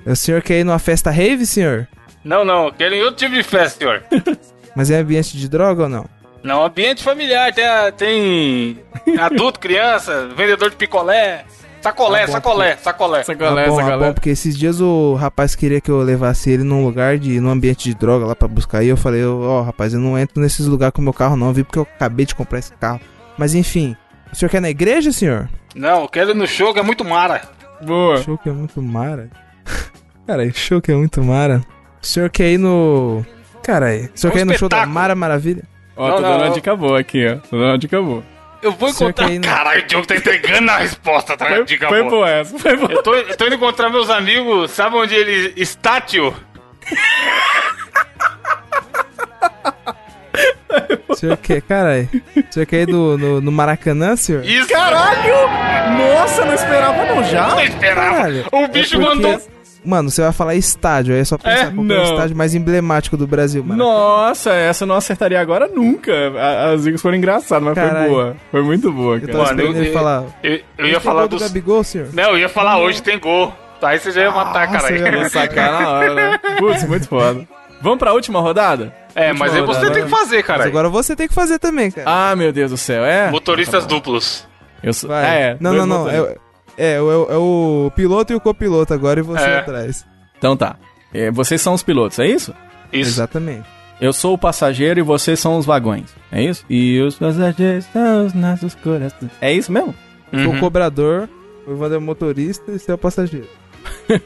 [0.07, 1.87] O senhor quer ir numa festa rave, senhor?
[2.23, 4.03] Não, não, querem outro tipo de festa, senhor.
[4.75, 6.05] Mas é ambiente de droga ou não?
[6.43, 7.65] Não, ambiente familiar, tem,
[7.97, 11.43] tem adulto, criança, vendedor de picolé.
[11.81, 13.23] Sacolé, Tá bom, sacolé, sacolé.
[13.23, 14.07] Sacolé, ah, bom, ah, sacolé.
[14.07, 17.39] bom, porque esses dias o rapaz queria que eu levasse ele num lugar de.
[17.39, 18.83] num ambiente de droga lá pra buscar.
[18.83, 21.63] E eu falei, ó, rapaz, eu não entro nesses lugares com meu carro, não, vi
[21.63, 22.99] porque eu acabei de comprar esse carro.
[23.37, 23.95] Mas enfim,
[24.31, 25.49] o senhor quer ir na igreja, senhor?
[25.75, 27.41] Não, eu quero ir no show que é muito mara.
[27.81, 28.17] Boa.
[28.17, 29.29] Show que é muito mara.
[30.27, 31.61] Cara, show que é muito mara.
[32.01, 33.25] O senhor quer ir no.
[33.63, 34.85] Cara, o senhor É um quer ir no show da.
[34.85, 35.63] Mara Maravilha?
[35.95, 37.35] Ó, Não, tô não, dando uma dica boa aqui, ó.
[37.49, 38.23] Tô dando uma dica boa.
[38.61, 39.29] Eu vou encontrar.
[39.29, 41.45] no- Caralho, o Diogo tá entregando a resposta, tá?
[41.45, 42.09] Foi, Diga foi boa.
[42.11, 42.91] boa essa, foi boa.
[42.91, 45.53] Eu tô, eu tô indo encontrar meus amigos, sabe onde eles.
[45.55, 46.33] Estátil?
[51.07, 51.61] O senhor quer.
[51.61, 52.09] Caralho.
[52.35, 54.43] O senhor quer ir no, no, no Maracanã, senhor?
[54.45, 54.69] Isso!
[54.69, 55.33] Caralho!
[55.97, 57.47] Nossa, não esperava não já?
[57.47, 58.11] Não esperava!
[58.11, 59.41] Caralho, o bicho é porque- mandou.
[59.87, 61.71] Mano, você vai falar estádio, aí é só pensar É?
[61.71, 63.83] qual é o estádio mais emblemático do Brasil, mano.
[63.83, 66.11] Nossa, essa eu não acertaria agora nunca.
[66.73, 68.09] As dicas foram engraçadas, mas foi Caralho.
[68.09, 68.35] boa.
[68.51, 69.31] Foi muito boa, Eu cara.
[69.31, 70.23] tava Mano, esperando eu- ele falar.
[70.43, 71.39] Eu, eu "Hoje ia falar gol do.
[71.39, 72.07] Gabigol, senhor?
[72.13, 73.53] Não, eu ia falar hoje tem gol.
[73.81, 75.23] Aí você já ia matar, Nossa, eu ia caralho.
[75.23, 75.29] matar.
[75.47, 76.39] Sacar na hora, né?
[76.59, 77.47] Putz, muito foda.
[77.81, 78.93] Vamos pra última rodada?
[79.15, 79.93] É, mas aí Última você rodada.
[79.93, 80.65] tem que fazer, Mas cara.
[80.65, 82.05] agora você tem que fazer também, cara.
[82.31, 83.29] Ah, meu Deus do céu, é?
[83.31, 84.47] Motoristas duplos.
[84.83, 85.09] Eu sou...
[85.09, 85.25] Vai.
[85.25, 85.57] Ah, é.
[85.59, 86.07] não, não, não.
[86.77, 89.57] É, é, é, o- é o piloto e o copiloto agora e você É.
[89.59, 90.05] atrás.
[90.37, 90.75] Então tá.
[91.13, 92.53] É, vocês são os pilotos, é isso?
[92.93, 93.09] Isso.
[93.11, 93.65] Exatamente.
[93.99, 96.13] Eu sou o passageiro e vocês são os vagões.
[96.31, 96.63] É isso?
[96.69, 99.31] E os passageiros são os nossos corações.
[99.41, 99.95] É isso mesmo?
[100.31, 100.59] Sou o Uhum.
[100.59, 101.27] cobrador,
[101.65, 103.47] o Evandro é o motorista e você é o passageiro.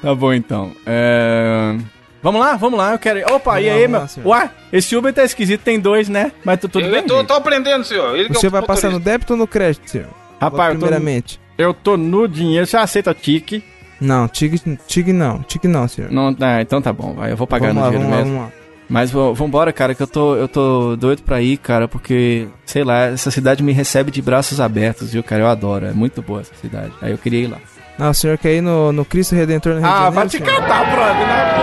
[0.00, 0.72] Tá bom então.
[0.86, 1.76] É...
[2.22, 3.20] Vamos lá, vamos lá, eu quero.
[3.34, 4.00] Opa, Vamos e lá, aí, vamos meu?
[4.00, 4.28] lá, senhor.
[4.28, 6.32] Ué, esse Uber tá esquisito, tem dois, né?
[6.42, 7.02] Mas tu- tudo eu bem?
[7.06, 7.26] tô, gente?
[7.28, 8.16] tô aprendendo, senhor.
[8.16, 9.10] Ele que O é vai passar no motorista.
[9.10, 10.08] débito ou no crédito, senhor?
[10.40, 11.38] Rapaz, eu tô, primeiramente.
[11.56, 12.66] Eu tô no dinheiro.
[12.66, 13.62] Você aceita tique?
[14.00, 16.10] Não, tig, tig não, tig não, senhor.
[16.10, 17.32] Não, ah, então tá bom, vai.
[17.32, 18.38] Eu vou pagar vamos no lá, dinheiro vamos lá, mesmo.
[18.40, 18.64] vamos lá.
[18.86, 23.04] Mas vambora, cara, que eu tô, eu tô doido pra ir, cara, porque, sei lá,
[23.06, 25.40] essa cidade me recebe de braços abertos, viu, cara?
[25.42, 26.92] Eu adoro, é muito boa essa cidade.
[27.00, 27.56] Aí eu queria ir lá.
[27.98, 30.14] Não, o senhor quer ir no, no Cristo Redentor no Rio de Ah, Janeiro?
[30.16, 30.54] vai te senhor?
[30.54, 31.53] catar, brother, na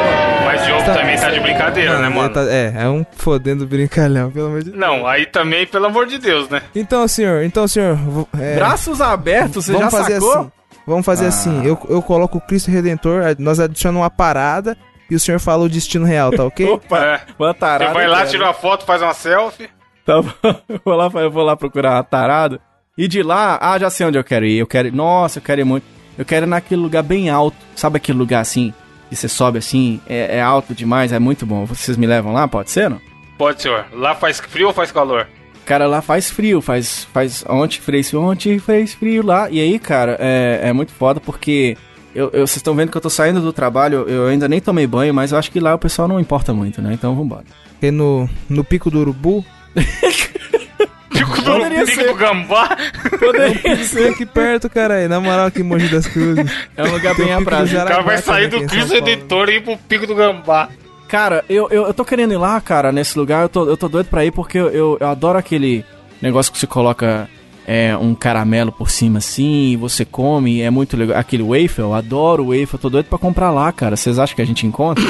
[0.83, 4.47] Diogo Tá- também tá de brincadeira, né, Mano, tá- é, é um fodendo brincalhão, pelo
[4.47, 4.79] amor de Deus.
[4.79, 6.61] Não, aí também, pelo amor de Deus, né?
[6.75, 7.97] Então, senhor, então, senhor,
[8.39, 10.33] é, Braços abertos, você já sacou?
[10.39, 10.51] assim.
[10.87, 11.29] Vamos fazer Ah.
[11.29, 11.65] assim.
[11.65, 14.75] Eu, eu coloco o Cristo Redentor, nós adicionamos uma parada
[15.09, 16.65] e o senhor fala o destino real, tá ok?
[16.71, 17.21] Opa, É.
[17.37, 17.91] uma tarada.
[17.91, 19.69] Você vai lá, tira uma foto, faz uma selfie.
[20.05, 20.31] Tá bom.
[20.67, 22.59] Eu vou lá, eu vou lá procurar uma tarada.
[22.97, 24.57] E de lá, ah, já sei onde eu quero ir.
[24.57, 25.85] Eu quero, nossa, eu quero ir muito.
[26.17, 27.55] Eu quero ir naquele lugar bem alto.
[27.75, 28.73] Sabe aquele lugar assim?
[29.11, 31.65] Que você sobe assim, é, é alto demais, é muito bom.
[31.65, 33.01] Vocês me levam lá, pode ser, não?
[33.37, 33.85] Pode, senhor.
[33.91, 35.27] Lá faz frio ou faz calor?
[35.65, 37.05] Cara, lá faz frio, faz.
[37.13, 39.49] faz ontem fez frio, ontem fez frio lá.
[39.51, 41.75] E aí, cara, é, é muito foda porque.
[42.15, 44.87] Eu, eu- vocês estão vendo que eu tô saindo do trabalho, eu ainda nem tomei
[44.87, 46.93] banho, mas eu acho que lá o pessoal não importa muito, né?
[46.93, 47.43] Então vambora.
[47.81, 49.43] E no, no Pico do Urubu,
[51.31, 52.07] Pico do, Poderia pico ser.
[52.07, 52.77] do gambá.
[53.19, 55.09] Poderia Fica aqui perto, caralho.
[55.09, 56.51] Na moral, aqui em Mogi das Cruzes.
[56.75, 57.83] É um lugar bem o Pico do aprazível.
[57.83, 58.93] O cara vai sair do Cristo.
[58.93, 60.69] Redentor e ir pro pico do gambá.
[61.07, 63.43] Cara, eu, eu, eu tô querendo ir lá, cara, nesse lugar.
[63.43, 65.83] Eu tô, eu tô doido pra ir porque eu, eu, eu adoro aquele
[66.21, 67.27] negócio que você coloca
[67.67, 70.61] é, um caramelo por cima assim e você come.
[70.61, 71.17] É muito legal.
[71.17, 72.69] Aquele waffle, eu adoro waffle.
[72.73, 73.95] Eu tô doido pra comprar lá, cara.
[73.97, 75.03] Vocês acham que a gente encontra?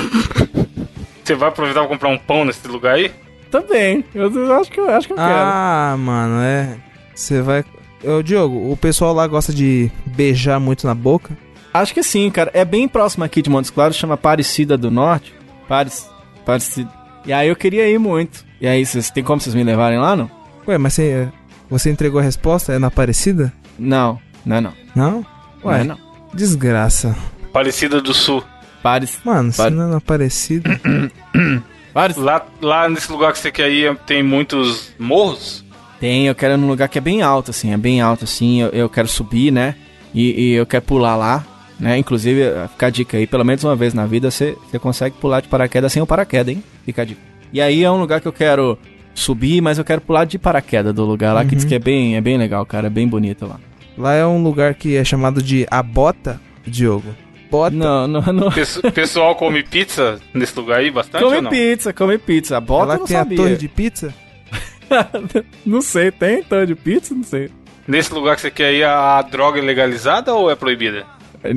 [1.23, 3.11] Você vai aproveitar pra comprar um pão nesse lugar aí?
[3.51, 4.03] Também.
[4.15, 5.29] Eu, eu acho que eu, acho que eu quero.
[5.29, 6.77] Ah, mano, é.
[7.13, 7.63] Você vai.
[8.03, 11.37] Ô, Diogo, o pessoal lá gosta de beijar muito na boca.
[11.73, 12.49] Acho que sim, cara.
[12.53, 15.33] É bem próximo aqui de Montes Claros, chama Aparecida do Norte.
[15.67, 16.09] Paris,
[16.45, 16.89] Parecida.
[17.25, 18.43] E aí eu queria ir muito.
[18.59, 20.29] E aí, vocês tem como vocês me levarem lá, não?
[20.67, 21.29] Ué, mas você,
[21.69, 22.73] você entregou a resposta?
[22.73, 23.53] É na Aparecida?
[23.77, 24.73] Não, não é não.
[24.95, 25.11] Não?
[25.63, 25.97] Não Ué, é não.
[26.33, 27.15] desgraça.
[27.53, 28.43] Parecida do Sul.
[28.81, 30.69] Paris, Mano, se Pare- não é na Aparecida.
[31.93, 32.15] Paris.
[32.17, 35.63] Lá, lá nesse lugar que você quer ir tem muitos morros?
[35.99, 38.61] Tem, eu quero ir num lugar que é bem alto, assim, é bem alto, assim,
[38.61, 39.75] eu, eu quero subir, né?
[40.13, 41.45] E, e eu quero pular lá,
[41.79, 41.97] né?
[41.97, 45.15] Inclusive, eh, fica a dica aí, pelo menos uma vez na vida você você consegue
[45.17, 46.63] pular de paraquedas sem o paraquedas, hein?
[46.85, 47.21] Fica a dica.
[47.53, 48.77] E aí é um lugar que eu quero
[49.13, 52.15] subir, mas eu quero pular de paraquedas do lugar lá, que diz que é bem,
[52.15, 53.59] é bem legal, cara, é bem bonito lá.
[53.97, 57.13] lá é um lugar que é chamado de A Bota, Diogo.
[57.51, 57.75] Bota.
[57.75, 58.49] Não, não, não.
[58.51, 61.51] Pesso- pessoal come pizza nesse lugar aí bastante ou Come não?
[61.51, 62.59] pizza, come pizza.
[62.61, 63.37] Bota lá eu não tem a sabia.
[63.37, 64.13] torre de pizza.
[65.65, 67.13] não sei, tem torre de pizza?
[67.13, 67.49] Não sei.
[67.87, 71.05] Nesse lugar que você quer ir, a, a droga é legalizada ou é proibida?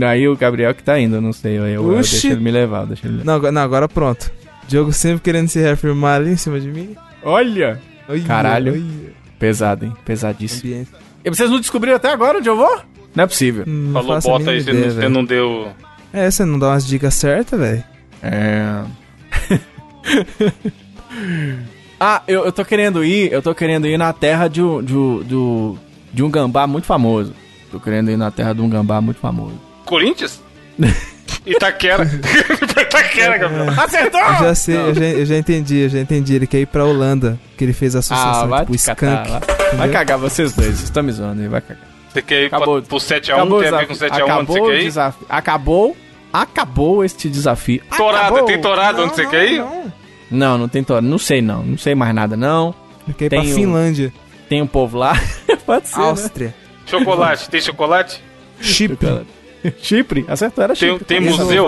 [0.09, 3.07] Aí o Gabriel que tá indo, não sei, eu, eu, deixo ele me levar, deixa
[3.07, 4.33] ele Não, agora- não, agora pronto.
[4.67, 6.97] Diogo sempre querendo se reafirmar ali em cima de mim.
[7.23, 7.81] Olha!
[8.09, 8.73] Olha, Caralho.
[8.73, 8.83] olha.
[9.39, 9.93] Pesado, hein?
[10.05, 10.73] Pesadíssimo.
[10.73, 10.91] Ambiente.
[11.25, 12.81] E vocês não descobriram até agora onde eu vou?
[13.15, 13.65] Não é possível.
[13.67, 15.11] Hum, Não Falou bota aí, você, não, ideia, você velho.
[15.11, 15.69] não deu.
[16.13, 17.85] É, você não dá umas dicas certas, velho.
[18.23, 18.83] É.
[21.99, 24.97] ah, eu, eu tô querendo ir, eu tô querendo ir na terra de, um- de,
[24.97, 25.79] um- do,
[26.13, 27.33] de um gambá muito famoso.
[27.71, 29.55] Tô querendo ir na terra de um gambá muito famoso.
[29.85, 30.41] Corinthians?
[31.47, 32.05] Itaquera.
[32.81, 33.69] Itaquera, Gabriel.
[33.81, 34.21] Acertou!
[34.21, 36.35] Eu já sei, eu já, eu já entendi, eu já entendi.
[36.35, 39.31] Ele quer ir pra Holanda, que ele fez a Ah, associação, vai tipo, catar, Skunk.
[39.31, 39.77] vai.
[39.77, 41.94] Vai cagar vocês dois, vocês estão me zoando aí, vai cagar.
[42.15, 42.81] Você quer ir pra, Acabou.
[42.83, 43.33] pro 7x1?
[43.35, 44.15] Acabou, Tem o a ver com desafio.
[44.17, 44.85] 7x1 onde acabou você o quer ir?
[44.85, 45.27] desafio.
[45.29, 45.97] Acabou,
[46.33, 47.83] acabou este desafio.
[47.97, 48.45] Torada, Acabou.
[48.45, 49.59] tem torada onde você quer ir?
[49.59, 49.93] Não,
[50.31, 52.75] Não, não tem torada, não sei não, não sei mais nada não.
[53.07, 54.13] Ele quer ir pra Tem um- Finlândia,
[54.49, 55.13] Tem um povo lá,
[55.67, 56.05] pode ser, né?
[56.05, 56.55] Áustria,
[56.87, 58.23] Chocolate, tem chocolate?
[58.61, 59.27] Chipre,
[59.83, 61.05] Chipre, acertou, era Tem, Chipre.
[61.05, 61.39] tem Isso.
[61.39, 61.67] museu?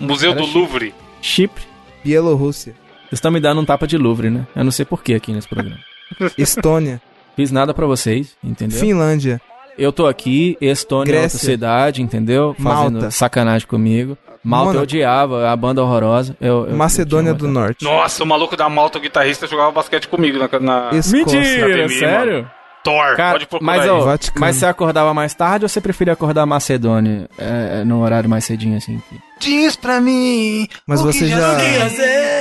[0.00, 0.58] Museu Era do Chipre.
[0.60, 0.94] Louvre.
[1.22, 1.62] Chipre.
[2.04, 4.46] Bielorrússia, Vocês estão me dando um tapa de Louvre, né?
[4.54, 5.78] Eu não sei porquê aqui nesse programa.
[6.36, 7.00] Estônia,
[7.36, 8.78] Fiz nada pra vocês, entendeu?
[8.78, 9.40] Finlândia,
[9.76, 11.38] Eu tô aqui, Estônia é outra Grécia.
[11.38, 12.54] cidade, entendeu?
[12.62, 13.10] Fazendo Malta.
[13.10, 14.16] sacanagem comigo.
[14.42, 14.82] Malta eu Mônaco.
[14.82, 16.36] odiava, a banda horrorosa.
[16.40, 20.06] Eu, eu- Macedônia eu do Norte, Nossa, o maluco da malta, o guitarrista, jogava basquete
[20.06, 20.48] comigo na.
[20.60, 20.90] na...
[20.98, 22.50] Escócia, Mentira, Academia, sério?
[22.84, 23.88] Thor, Cara, pode procurar mas, aí.
[23.88, 24.40] ó, Vaticano.
[24.44, 28.44] mas você acordava mais tarde ou você preferia acordar Macedônia é, é, no horário mais
[28.44, 29.00] cedinho assim?
[29.40, 30.68] Diz pra mim.
[30.86, 31.56] Mas o que você já-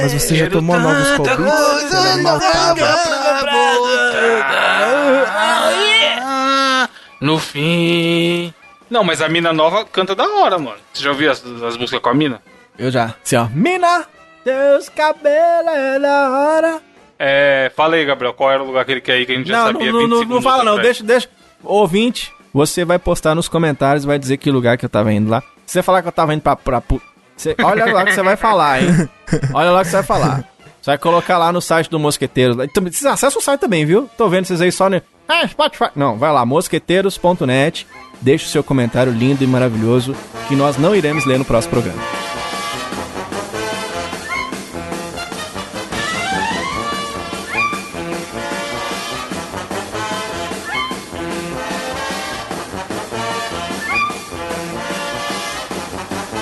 [0.02, 2.76] mas você já tomou novos coisa Ela é maltada.
[3.40, 4.10] pra botar
[7.24, 8.54] No fim.
[8.90, 10.78] Não, mas a mina nova canta da hora, mano.
[10.94, 12.42] Você já ouviu as, as músicas com a mina?
[12.78, 13.16] Eu já.
[13.24, 13.46] Assim, ó.
[13.54, 14.06] Mina,
[14.44, 16.82] teus cabelos é da hora.
[17.18, 17.72] É.
[17.76, 19.58] Fala aí, Gabriel, qual era o lugar que ele quer ir que a gente já
[19.58, 20.88] Não, sabia não, 20 não, não, segundos fala não, atrás.
[21.00, 21.30] deixa, deixa.
[21.64, 25.42] Ouvinte, você vai postar nos comentários, vai dizer que lugar que eu tava indo lá.
[25.66, 26.58] Se você falar que eu tava indo pra...
[26.58, 27.02] pra pu-
[27.38, 29.10] você, olha lá que você vai falar, hein.
[29.56, 30.44] Olha lá que você vai falar.
[30.84, 32.58] Você vai colocar lá no site do Mosqueteiros.
[32.58, 34.10] Vocês acessam o site também, viu?
[34.18, 35.02] Tô vendo vocês aí só no...
[35.30, 35.86] Ah, Spotify.
[35.96, 37.88] Não, vai lá, mosqueteiros.net.
[38.20, 40.14] deixe o seu comentário lindo e maravilhoso
[40.46, 42.02] que nós não iremos ler no próximo programa.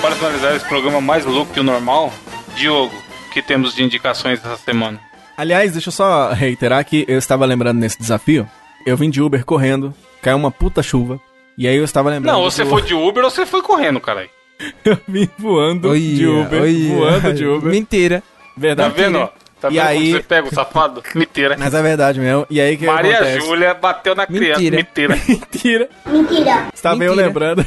[0.01, 2.11] Para finalizar esse programa mais louco que o normal,
[2.55, 4.99] Diogo, que temos de indicações essa semana?
[5.37, 8.47] Aliás, deixa eu só reiterar que eu estava lembrando nesse desafio.
[8.85, 11.19] Eu vim de Uber correndo, caiu uma puta chuva.
[11.57, 12.35] E aí eu estava lembrando.
[12.35, 14.29] Não, você que foi de Uber ou você foi correndo, caralho.
[14.85, 16.61] Eu vim voando de Uber.
[16.89, 17.71] Voando de Uber.
[17.71, 18.21] Mentira.
[18.21, 18.93] Tá Verdade.
[18.95, 19.29] vendo, ó?
[19.59, 21.03] Tá E vendo aí- como você pega o safado?
[21.15, 21.55] Mentira.
[21.57, 22.45] Mas é verdade mesmo.
[22.49, 23.41] E aí que Maria acontece?
[23.45, 24.59] Júlia bateu na criança.
[24.61, 24.77] Mentira.
[24.77, 25.19] Mentira.
[25.27, 25.89] Mentira.
[26.05, 26.67] Mentira.
[26.73, 27.65] Estava eu lembrando.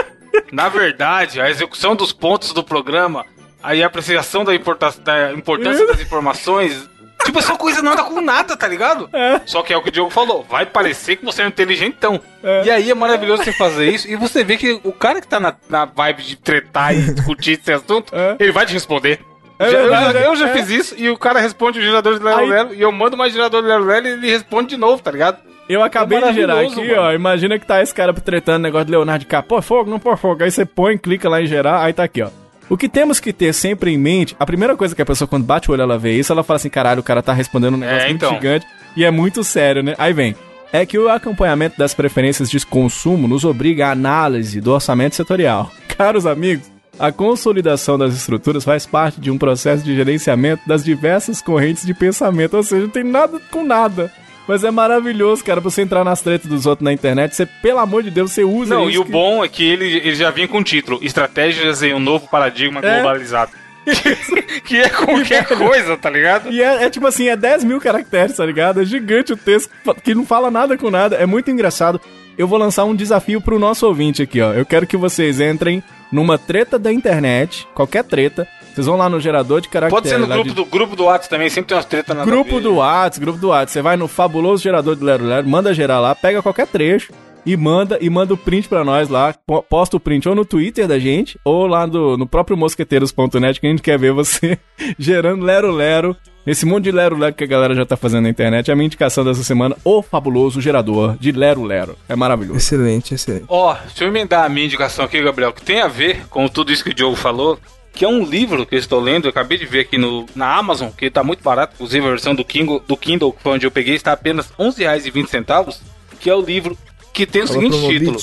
[0.52, 3.26] Na verdade, a execução dos pontos do programa,
[3.62, 6.90] aí a apreciação da, da importância das informações.
[7.26, 9.10] Tipo, essa coisa não anda com nada, tá ligado?
[9.14, 9.42] É.
[9.46, 10.44] Só que é o que o Diogo falou.
[10.50, 12.20] Vai parecer que você é um inteligentão.
[12.42, 12.64] É.
[12.66, 14.08] E aí é maravilhoso você fazer isso.
[14.10, 17.60] E você vê que o cara que tá na, na vibe de tretar e discutir
[17.60, 18.38] esse assunto, É.
[18.40, 19.20] ele vai te responder.
[19.60, 20.54] É Já- eu, verdade, já, eu já é.
[20.54, 23.18] fiz isso e o cara responde o gerador de Lero Aí- Lero e eu mando
[23.18, 25.38] mais gerador de Lero Lero e ele responde de novo, tá ligado?
[25.70, 27.02] Eu acabei É de gerar aqui, mano.
[27.02, 27.14] ó.
[27.14, 29.48] Imagina que tá esse cara tretando negócio de Leonardo DiCaprio.
[29.58, 30.44] Pô, fogo, não pôr fogo.
[30.44, 32.30] Aí você põe, clica lá em gerar, aí tá aqui, ó.
[32.68, 35.44] O que temos que ter sempre em mente, a primeira coisa que a pessoa, quando
[35.46, 37.78] bate o olho, ela vê isso, ela fala assim, caralho, o cara tá respondendo um
[37.78, 38.34] negócio É, muito então.
[38.36, 38.66] gigante
[38.96, 39.96] e é muito sério, né?
[39.98, 40.36] Aí vem.
[40.72, 45.72] É que o acompanhamento das preferências de consumo nos obriga à análise do orçamento setorial.
[45.98, 51.42] Caros amigos, a consolidação das estruturas faz parte de um processo de gerenciamento das diversas
[51.42, 54.12] correntes de pensamento, ou seja, não tem nada com nada.
[54.50, 57.78] Mas é maravilhoso, cara, pra você entrar nas tretas dos outros na internet, você, pelo
[57.78, 60.32] amor de Deus, você usa Não, e o que- bom é que ele, ele já
[60.32, 62.96] vinha com o título Estratégias em um novo paradigma É.
[62.96, 63.52] globalizado.
[64.66, 66.50] que é qualquer coisa, tá ligado?
[66.52, 68.82] E é, é tipo assim, é 10 mil caracteres, tá ligado?
[68.82, 69.70] É gigante o texto,
[70.04, 71.16] que não fala nada com nada.
[71.16, 72.02] É muito engraçado.
[72.36, 74.52] Eu vou lançar um desafio pro nosso ouvinte aqui, ó.
[74.54, 78.48] Eu quero que vocês entrem numa treta da internet, qualquer treta.
[78.80, 79.94] Vocês vão lá no gerador de caracteres.
[80.02, 82.24] Pode ser no grupo de- do grupo do WhatsApp também, sempre tem umas tretas na
[82.26, 83.74] Grupo do Whats, grupo do Whats.
[83.74, 87.12] Você vai no fabuloso gerador de Lero Lero, manda gerar lá, pega qualquer trecho
[87.46, 89.34] e manda e manda o print pra nós lá.
[89.46, 93.60] Po- Posta o print ou no Twitter da gente, ou lá do, no próprio mosqueteiros.net
[93.60, 94.58] que a gente quer ver você
[94.98, 96.16] gerando Lero Lero.
[96.48, 98.70] Esse monte de Lero Lero que a galera já tá fazendo na internet.
[98.70, 101.96] É a minha indicação dessa semana, o fabuloso gerador de Lero Lero.
[102.08, 102.58] É maravilhoso.
[102.58, 103.46] Excelente, excelente.
[103.48, 106.72] Ó, deixa eu emendar a minha indicação aqui, Gabriel, que tem a ver com tudo
[106.72, 107.60] isso que o Diogo falou,
[107.94, 110.56] que é um livro que eu estou lendo, eu acabei de ver aqui no, na
[110.56, 113.66] Amazon, que tá muito barato, inclusive a versão do Kindle, do Kindle que foi onde
[113.66, 115.80] eu peguei, está apenas R$ 11,20,
[116.20, 116.78] que é o livro
[117.14, 118.20] que tem o Fala seguinte título.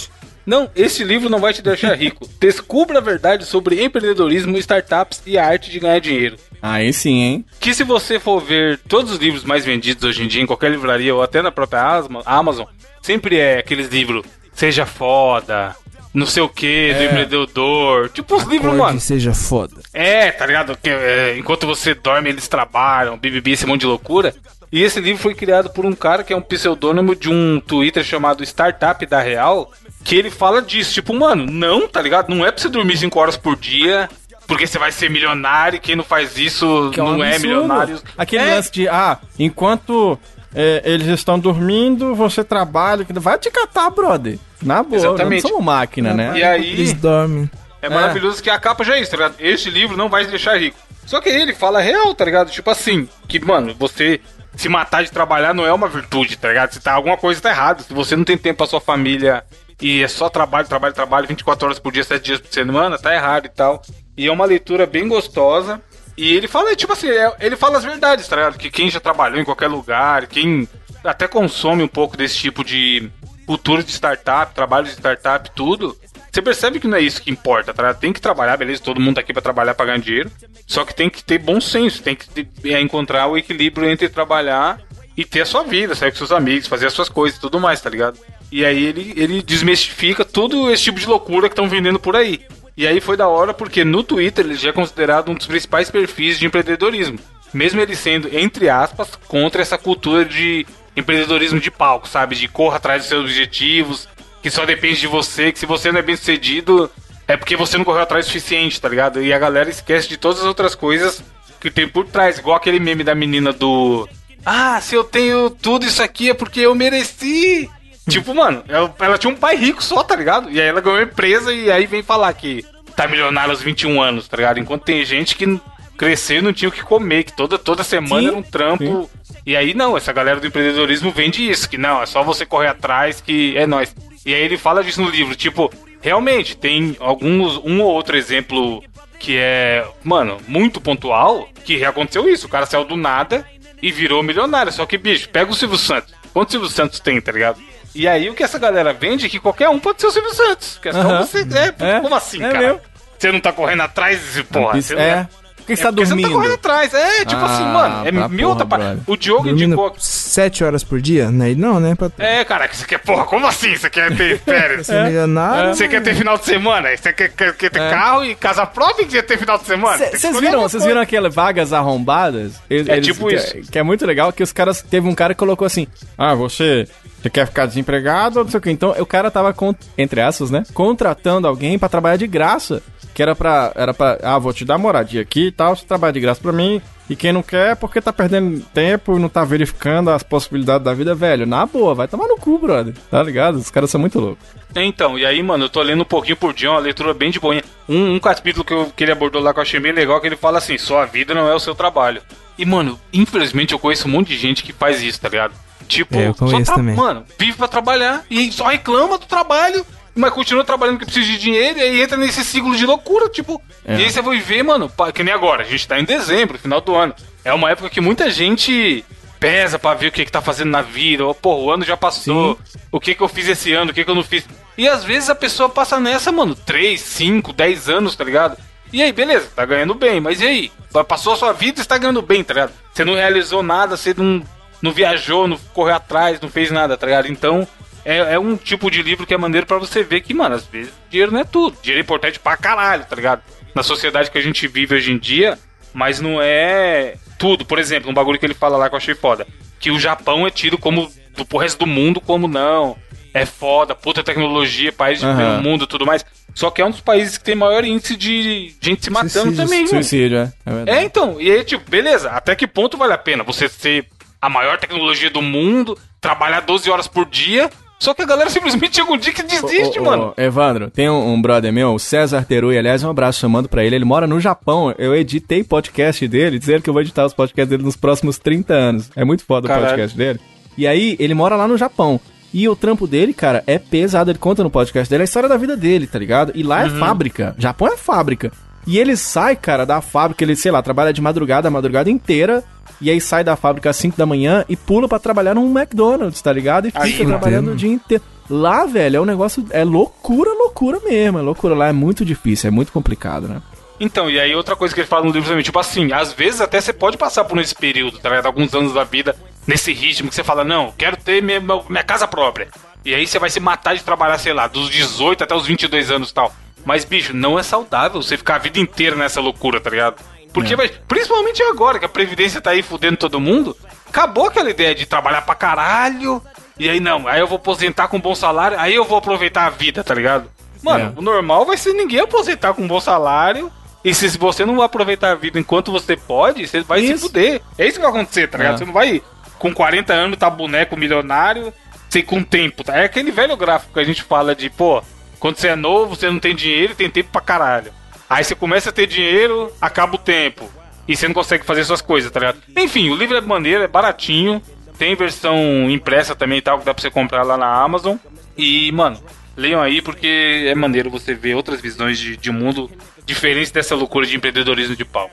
[0.47, 2.29] Não, esse livro não vai te deixar rico.
[2.41, 6.37] Descubra a verdade sobre empreendedorismo, startups e a arte de ganhar dinheiro.
[6.62, 7.45] Aí sim, hein?
[7.59, 10.71] Que se você for ver todos os livros mais vendidos hoje em dia, em qualquer
[10.71, 12.67] livraria ou até na própria Amazon,
[13.03, 15.77] sempre é aqueles livros Seja Foda,
[16.17, 18.09] não sei o que, do empreendedor.
[18.09, 18.97] Tipo os livros, mano.
[18.97, 19.77] e seja foda.
[19.93, 20.77] É, tá ligado?
[20.83, 24.35] Que, é, enquanto você dorme, eles trabalham, BBB, esse monte de loucura.
[24.73, 28.03] E esse livro foi criado por um cara que é um pseudônimo de um Twitter
[28.03, 29.71] chamado Startup da Real,
[30.03, 30.95] que ele fala disso.
[30.95, 32.35] Tipo, mano, não, tá ligado?
[32.35, 34.09] Não é pra você dormir 5 horas por dia,
[34.47, 37.29] porque você vai ser milionário, e quem não faz isso Que é um não é
[37.35, 37.47] absurdo.
[37.55, 38.01] milionário.
[38.17, 40.19] Aquele é, lance de, ah, enquanto
[40.57, 43.04] é, eles estão dormindo, você trabalha.
[43.04, 44.38] que- Vai te catar, brother.
[44.62, 45.42] Na boa, Exatamente.
[45.42, 46.32] não somos máquina, né?
[46.38, 47.48] E aí, Eles dormem.
[47.82, 49.34] É maravilhoso que a capa já é isso, tá ligado?
[49.38, 50.76] Este livro não vai te deixar rico.
[51.04, 52.50] Só que ele fala real, tá ligado?
[52.50, 54.18] Tipo assim, que, mano, você
[54.57, 56.72] se matar de trabalhar não é uma virtude, tá ligado?
[56.72, 57.82] Se tá, alguma coisa tá errada.
[57.82, 59.44] Se você não tem tempo pra sua família
[59.80, 63.14] e é só trabalho, trabalho, trabalho, 24 horas por dia, 7 dias por semana, tá
[63.14, 63.82] errado e tal.
[64.16, 65.80] E é uma leitura bem gostosa.
[66.17, 68.59] E ele fala, tipo assim, é- ele fala as verdades, tá ligado?
[68.59, 70.69] Que quem já trabalhou em qualquer lugar, quem
[71.05, 73.11] até consome um pouco desse tipo de
[73.47, 75.97] cultura de startup, trabalho de startup, tudo,
[76.33, 77.95] você percebe que não é isso que importa, tá?
[77.95, 78.83] Tem que trabalhar, beleza?
[78.83, 80.31] Todo mundo tá aqui pra trabalhar, pra ganhar dinheiro.
[80.67, 84.81] Só que tem que ter bom senso, tem que é, encontrar o equilíbrio entre trabalhar
[85.17, 87.59] e ter a sua vida, sair com seus amigos, fazer as suas coisas e tudo
[87.61, 88.19] mais, tá ligado?
[88.53, 92.45] E aí ele, ele desmistifica todo esse tipo de loucura que estão vendendo por aí.
[92.77, 95.91] E aí foi da hora porque no Twitter ele já é considerado um dos principais
[95.91, 97.18] perfis de empreendedorismo.
[97.55, 102.37] Mesmo ele sendo, entre aspas, contra essa cultura de empreendedorismo de palco, sabe?
[102.37, 104.09] De corra atrás dos seus objetivos,
[104.43, 106.91] que só depende de você, que se você não é bem sucedido,
[107.27, 109.22] é porque você não correu atrás o suficiente, tá ligado?
[109.22, 111.22] E a galera esquece de todas as outras coisas
[111.61, 114.09] que tem por trás, igual aquele meme da menina do.
[114.45, 117.68] Ah, se eu tenho tudo isso aqui é porque eu mereci.
[118.09, 120.50] Tipo, mano, ela, tinha um pai rico só, tá ligado?
[120.50, 124.28] E aí ela ganhou empresa e aí vem falar que tá milionária aos 21 anos,
[124.28, 124.61] tá ligado?
[124.61, 125.61] Enquanto tem gente que
[125.96, 129.11] cresceu e não tinha o que comer, que toda, toda semana Sim, era um trampo.
[129.44, 132.68] E aí não, essa galera do empreendedorismo vende isso, que não, é só você correr
[132.68, 133.94] atrás que é nóis.
[134.24, 138.82] E aí ele fala disso no livro, tipo, realmente tem alguns, um ou outro exemplo
[139.18, 143.44] que é, mano, muito pontual, que aconteceu isso, o cara saiu do nada
[143.82, 144.72] e virou milionário.
[144.72, 146.14] Só que, bicho, pega o Silvio Santos.
[146.32, 147.61] Quantos Silvio Santos tem, tá ligado?
[147.97, 150.34] E aí o que essa galera vende é que qualquer um pode ser o Silvio
[150.34, 150.78] Santos.
[150.82, 151.24] Que é só Aham.
[151.24, 151.38] você.
[151.40, 152.80] É, É, como assim, é cara?
[153.18, 154.78] Você não tá correndo atrás desse porra.
[154.78, 155.28] Isso você não é.
[155.67, 156.07] Que você tá porque dormindo?
[156.07, 156.95] Você não tá correndo atrás.
[156.95, 158.07] É, tipo assim, Ah, mano.
[158.09, 159.01] É pra mil outra parada.
[159.07, 159.95] O Diogo Dormindo indicou.
[159.99, 161.31] 7 horas por dia?
[161.31, 161.55] Né?
[161.57, 161.95] Não, né?
[161.95, 163.75] Pra É, cara, que você quer, porra, como assim?
[163.77, 164.87] Você quer ter férias?
[164.87, 165.75] ser milionário.
[165.75, 166.97] Você quer ter final de semana?
[166.97, 167.91] Você quer, quer- quer ter É.
[167.91, 169.99] carro e casa própria e quer ter final de semana?
[169.99, 172.55] Vocês viram, vocês viram aquelas vagas arrombadas?
[172.71, 173.55] Eles- É eles- tipo que, isso.
[173.71, 174.83] Que é muito legal, que os caras...
[174.83, 175.87] Teve um cara que colocou assim...
[176.17, 176.87] Ah, você...
[177.23, 178.71] Você quer ficar desempregado ou não sei o que?
[178.71, 179.53] Então, o cara tava,
[179.99, 180.62] entre aspas, né?
[180.73, 182.83] Contratando alguém pra trabalhar de graça.
[183.17, 183.73] Que era pra...
[183.75, 184.19] Era pra...
[184.23, 185.75] Ah, vou te dar moradia aqui e tal.
[185.75, 186.83] Você trabalha de graça pra mim.
[187.09, 190.85] E quem não quer é porque tá perdendo tempo e não tá verificando as possibilidades
[190.85, 191.47] da vida, velho.
[191.47, 192.93] Na boa, vai tomar no cu, brother.
[193.11, 193.55] Tá ligado?
[193.57, 194.45] Os caras são muito loucos.
[194.75, 197.41] Então, e aí, mano, eu tô lendo um pouquinho por dia, uma leitura bem de
[197.41, 197.62] boinha.
[197.89, 200.27] Um, um capítulo que, eu- que ele abordou lá que eu achei bem legal, que
[200.27, 202.21] ele fala assim, sua vida não é o seu trabalho.
[202.59, 205.55] E, mano, infelizmente eu conheço um monte de gente que faz isso, tá ligado?
[205.89, 206.95] Tipo, É, eu conheço tra- também.
[206.97, 209.87] Mano, vive pra trabalhar e só reclama do trabalho,
[210.17, 213.62] mas continua trabalhando porque precisa de dinheiro e aí entra nesse ciclo de loucura, tipo.
[213.85, 213.97] É.
[213.97, 216.81] E aí você vai ver, mano, que nem agora, a gente tá em dezembro, final
[216.81, 217.14] do ano.
[217.45, 219.05] É uma época que muita gente
[219.39, 221.25] pesa pra ver o que que tá fazendo na vida.
[221.25, 222.59] Ou, pô, o ano já passou.
[222.91, 224.45] O que que eu fiz esse ano, o que que eu não fiz.
[224.77, 228.57] E às vezes a pessoa passa nessa, mano, 3, 5, 10 anos, tá ligado?
[228.93, 230.73] E aí, beleza, tá ganhando bem, mas e aí?
[231.07, 232.73] Passou a sua vida e está ganhando bem, tá ligado?
[232.93, 234.43] Você não realizou nada, você não,
[234.81, 237.29] não viajou, não correu atrás, não fez nada, tá ligado?
[237.29, 237.67] Então,
[238.07, 240.64] é, é um tipo de livro que é maneiro pra você ver que, mano, às
[240.64, 241.76] vezes dinheiro não é tudo.
[241.82, 243.42] Dinheiro é importante pra caralho, tá ligado?
[243.74, 245.59] Na sociedade que a gente vive hoje em dia,
[245.92, 247.64] mas não é tudo.
[247.66, 249.46] Por exemplo, um bagulho que ele fala lá que eu achei foda.
[249.80, 252.96] Que o Japão é tido como, do pro resto do mundo, como não.
[253.34, 255.36] É foda, puta tecnologia, país de Aham.
[255.36, 256.24] primeiro mundo e tudo mais.
[256.54, 259.59] Só que é um dos países que tem maior índice de gente se matando Suicídios.
[259.59, 259.88] também, mano.
[259.90, 260.52] Suicídio, é.
[260.64, 260.98] É verdade.
[260.98, 264.07] É, então, e aí, tipo, beleza, até que ponto vale a pena você ser
[264.40, 268.97] a maior tecnologia do mundo, trabalhar 12 horas por dia, só que a galera simplesmente
[268.97, 270.34] chega um dia que desiste, Ô, ô, mano.
[270.36, 273.84] ô, Evandro, tem um, um brother meu, o César Terui, aliás, um abraço chamando pra
[273.84, 273.97] ele.
[273.97, 274.94] Ele mora no Japão.
[274.99, 278.74] Eu editei podcast dele, dizendo que eu vou editar os podcasts dele nos próximos 30
[278.74, 279.11] anos.
[279.16, 279.88] É muito foda o Caralho.
[279.88, 280.40] podcast dele.
[280.76, 282.20] E aí, ele mora lá no Japão.
[282.53, 284.30] E o trampo dele, cara, é pesado.
[284.30, 286.53] Ele conta no podcast dele a história da vida dele, tá ligado?
[286.55, 287.55] E lá é fábrica.
[287.59, 288.53] Japão é fábrica.
[288.86, 292.62] E ele sai, cara, da fábrica, ele, sei lá, trabalha de madrugada a madrugada inteira.
[293.01, 296.40] E aí sai da fábrica às 5 da manhã e pula pra trabalhar num McDonald's,
[296.40, 296.88] tá ligado?
[296.88, 298.24] E fica Aí, trabalhando o dia inteiro.
[298.49, 299.66] Lá, velho, é um negócio.
[299.70, 301.38] É loucura, loucura mesmo.
[301.38, 301.74] É loucura.
[301.74, 303.61] Lá é muito difícil, é muito complicado, né?
[303.99, 306.61] Então, e aí outra coisa que ele fala no livro também, tipo assim, às vezes
[306.61, 308.47] até você pode passar por esse período, tá ligado?
[308.47, 309.34] Alguns anos da vida,
[309.66, 312.68] nesse ritmo que você fala, não, quero ter minha, minha casa própria.
[313.05, 316.11] E aí você vai se matar de trabalhar, sei lá, dos 18 até os 22
[316.11, 316.55] anos e tal.
[316.84, 320.22] Mas, bicho, não é saudável você ficar a vida inteira nessa loucura, tá ligado?
[320.61, 323.76] Porque, vai- principalmente agora que a Previdência tá aí fudendo todo mundo,
[324.09, 326.42] acabou aquela ideia de trabalhar pra caralho.
[326.78, 329.70] E aí, não, aí eu vou aposentar com bom salário, aí eu vou aproveitar a
[329.70, 330.50] vida, tá ligado?
[330.82, 331.18] Mano, É.
[331.18, 333.70] o normal vai ser ninguém aposentar com um bom salário.
[334.04, 337.26] E se se você não aproveitar a vida enquanto você pode, você vai se Isso.
[337.26, 337.61] fuder.
[337.76, 338.74] É isso que vai acontecer, tá ligado?
[338.74, 338.78] É.
[338.78, 339.22] Você não vai
[339.59, 341.72] com 40 anos tá boneco milionário,
[342.09, 342.96] sem com tempo, tá?
[342.96, 345.02] É aquele velho gráfico que a gente fala de, pô,
[345.40, 347.92] quando você é novo, você não tem dinheiro e tem tempo pra caralho.
[348.29, 350.68] Aí você começa a ter dinheiro, acaba o tempo.
[351.09, 352.59] E você não consegue fazer suas coisas, tá ligado?
[352.77, 354.61] Enfim, o livro é maneiro, é baratinho.
[354.99, 358.16] Tem versão impressa também e tal, que dá pra você comprar lá na Amazon.
[358.57, 359.18] E, mano,
[359.57, 362.91] leiam aí porque é maneiro você ver outras visões de, de mundo
[363.24, 365.31] diferentes dessa loucura de empreendedorismo de pau.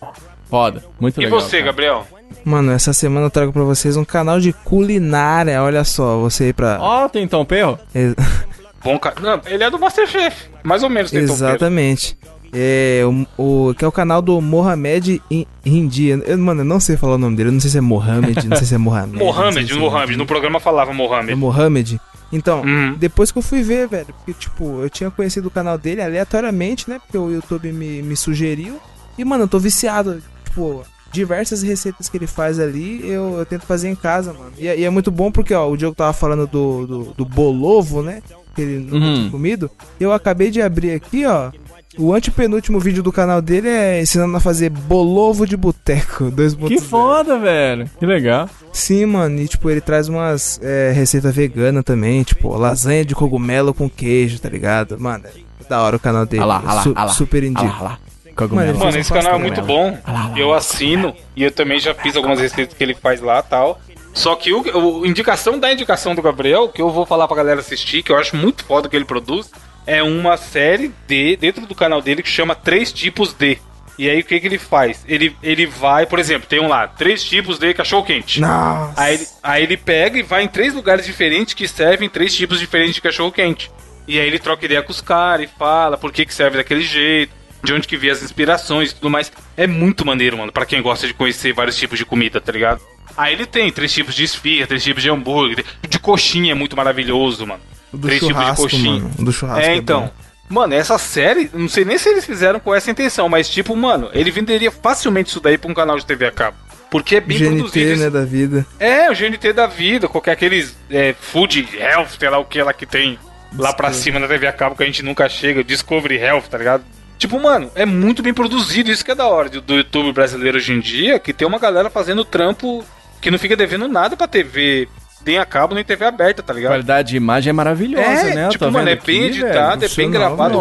[0.49, 0.83] Foda.
[0.99, 1.39] Muito E legal.
[1.39, 1.65] você, cara.
[1.71, 2.07] Gabriel?
[2.45, 5.63] Mano, essa semana eu trago pra vocês um canal de culinária.
[5.63, 6.77] Olha só, você aí pra.
[6.79, 7.79] Ó, tem Tom Perro?
[7.95, 8.13] Ex-
[8.83, 9.15] Bom, cara.
[9.21, 10.49] Não, ele é do Masterchef.
[10.61, 11.45] Mais ou menos tem tompeiro.
[11.49, 12.17] Exatamente.
[12.53, 13.01] É,
[13.37, 15.21] o, o- que é o canal do Mohamed
[15.65, 16.09] Hindi.
[16.09, 17.49] Eu, mano, eu não sei falar o nome dele.
[17.49, 19.17] Eu não sei se é Mohamed, não sei se é Mohamed.
[19.17, 20.17] não Mohamed, se é Mohamed.
[20.17, 21.35] No programa falava É Mohamed.
[21.35, 22.01] Mohamed.
[22.31, 22.95] Então, Uhum.
[22.97, 26.89] depois que eu fui ver, velho, porque, tipo, eu tinha conhecido o canal dele aleatoriamente,
[26.89, 26.99] né?
[26.99, 28.77] Porque o YouTube me, me sugeriu.
[29.17, 30.21] E, mano, eu tô viciado.
[30.45, 34.51] Tipo, diversas receitas que ele faz ali, eu, eu tento fazer em casa, mano.
[34.57, 37.25] E, é- e é muito bom porque, ó, o Diogo tava falando do, do, do
[37.25, 38.21] bolovo, né?
[38.55, 39.15] Que ele nunca Uhum.
[39.15, 39.69] tinha comido.
[39.99, 41.51] Eu acabei de abrir aqui, ó.
[41.97, 46.25] O antepenúltimo vídeo do canal dele é ensinando a fazer bolovo de boteco.
[46.33, 46.67] 2.0.
[46.67, 47.89] Que foda, velho.
[47.99, 48.49] Que legal.
[48.71, 53.73] Sim, mano, e tipo, ele traz umas é, receita vegana também, tipo, lasanha de cogumelo
[53.73, 54.99] com queijo, tá ligado?
[54.99, 56.41] Mano, é da hora o canal dele.
[56.43, 57.11] Ah lá, ah lá, Su- ah lá.
[57.11, 57.65] Super indico.
[57.65, 57.99] Ah lá, lá.
[58.35, 58.79] Cogumelo.
[58.79, 59.95] Mano, esse canal é muito bom.
[60.07, 63.39] Lá, lá, Eu assino e eu também já fiz algumas receitas que ele faz lá
[63.39, 63.79] e tal.
[64.11, 64.61] Só que o,
[65.01, 68.17] o- indicação da indicação do Gabriel, que eu vou falar pra galera assistir, que eu
[68.17, 69.51] acho muito foda o que ele produz,
[69.85, 73.57] é uma série de dentro do canal dele que chama Três Tipos de.
[73.97, 75.05] E aí o que, que ele faz?
[75.07, 78.41] Ele, ele vai, por exemplo, tem um lá, três tipos de cachorro quente.
[78.41, 78.99] Nossa.
[78.99, 82.59] Aí, ele- aí ele pega e vai em três lugares diferentes que servem três tipos
[82.59, 83.69] diferentes de cachorro quente.
[84.07, 86.81] E aí ele troca ideia com os caras e fala por que, que serve daquele
[86.81, 87.31] jeito,
[87.63, 89.31] de onde que vem as inspirações e tudo mais.
[89.55, 92.81] É muito maneiro, mano, pra quem gosta de conhecer vários tipos de comida, tá ligado?
[93.15, 96.75] Aí ele tem três tipos de esfirra, três tipos de hambúrguer, de coxinha é muito
[96.75, 97.61] maravilhoso, mano.
[97.93, 98.91] Do três tipos de churrasco, coxinha.
[98.91, 99.11] mano.
[99.19, 99.61] Do churrasco.
[99.69, 100.01] É, então.
[100.01, 100.11] bom.
[100.49, 104.09] Mano, essa série, não sei nem se eles fizeram com essa intenção, mas tipo, mano,
[104.13, 106.57] ele venderia facilmente isso daí pra um canal de TV a cabo.
[106.91, 107.63] Porque é bem produzido.
[107.69, 108.65] GNT, isso- né, da vida.
[108.79, 112.71] é, o GNT da vida, qualquer aqueles é, Food Health, sei lá o que lá
[112.73, 113.17] que tem
[113.57, 116.57] lá pra cima na TV a cabo que a gente nunca chega, Discovery Health, tá
[116.57, 116.83] ligado?
[117.17, 120.57] Tipo, mano, é muito bem produzido, isso que é da hora do, do YouTube brasileiro
[120.57, 122.83] hoje em dia, que tem uma galera fazendo trampo
[123.21, 124.87] que não fica devendo nada pra TV,
[125.25, 126.71] nem a cabo nem TV aberta, tá A ligado?
[126.71, 128.45] qualidade de imagem é maravilhosa, É, né?
[128.47, 129.91] Eu tipo, mano, vendo é bem aqui, editado, velho.
[129.91, 130.57] é bem funcional, gravado.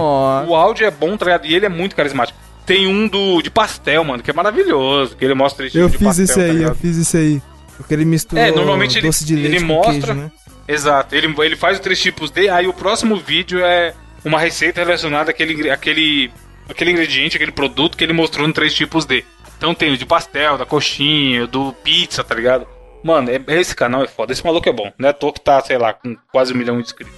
[0.50, 1.46] O áudio é bom, tá ligado?
[1.46, 2.38] E ele é muito carismático.
[2.64, 5.98] Tem um do de pastel, mano, que é maravilhoso, que ele mostra esse Eu tipo
[5.98, 6.74] de fiz pastel, isso tá aí, eu ligado?
[6.76, 7.42] fiz isso aí.
[7.76, 10.30] Porque ele misturou É, normalmente ele- doce de ele leite com mostra- queijo, né?
[10.68, 11.14] Exato.
[11.16, 13.92] Ele, ele faz os três tipos de, aí o próximo vídeo é
[14.24, 16.30] uma receita relacionada àquele, àquele,
[16.70, 19.24] àquele ingrediente, aquele produto que ele mostrou no três tipos de.
[19.58, 22.66] Então tem o de pastel, da coxinha, do pizza, tá ligado?
[23.02, 24.32] Mano, é- esse canal é foda.
[24.32, 24.92] Esse maluco é bom.
[24.98, 27.14] Não é à toa que tá, sei lá, com quase um milhão de inscritos.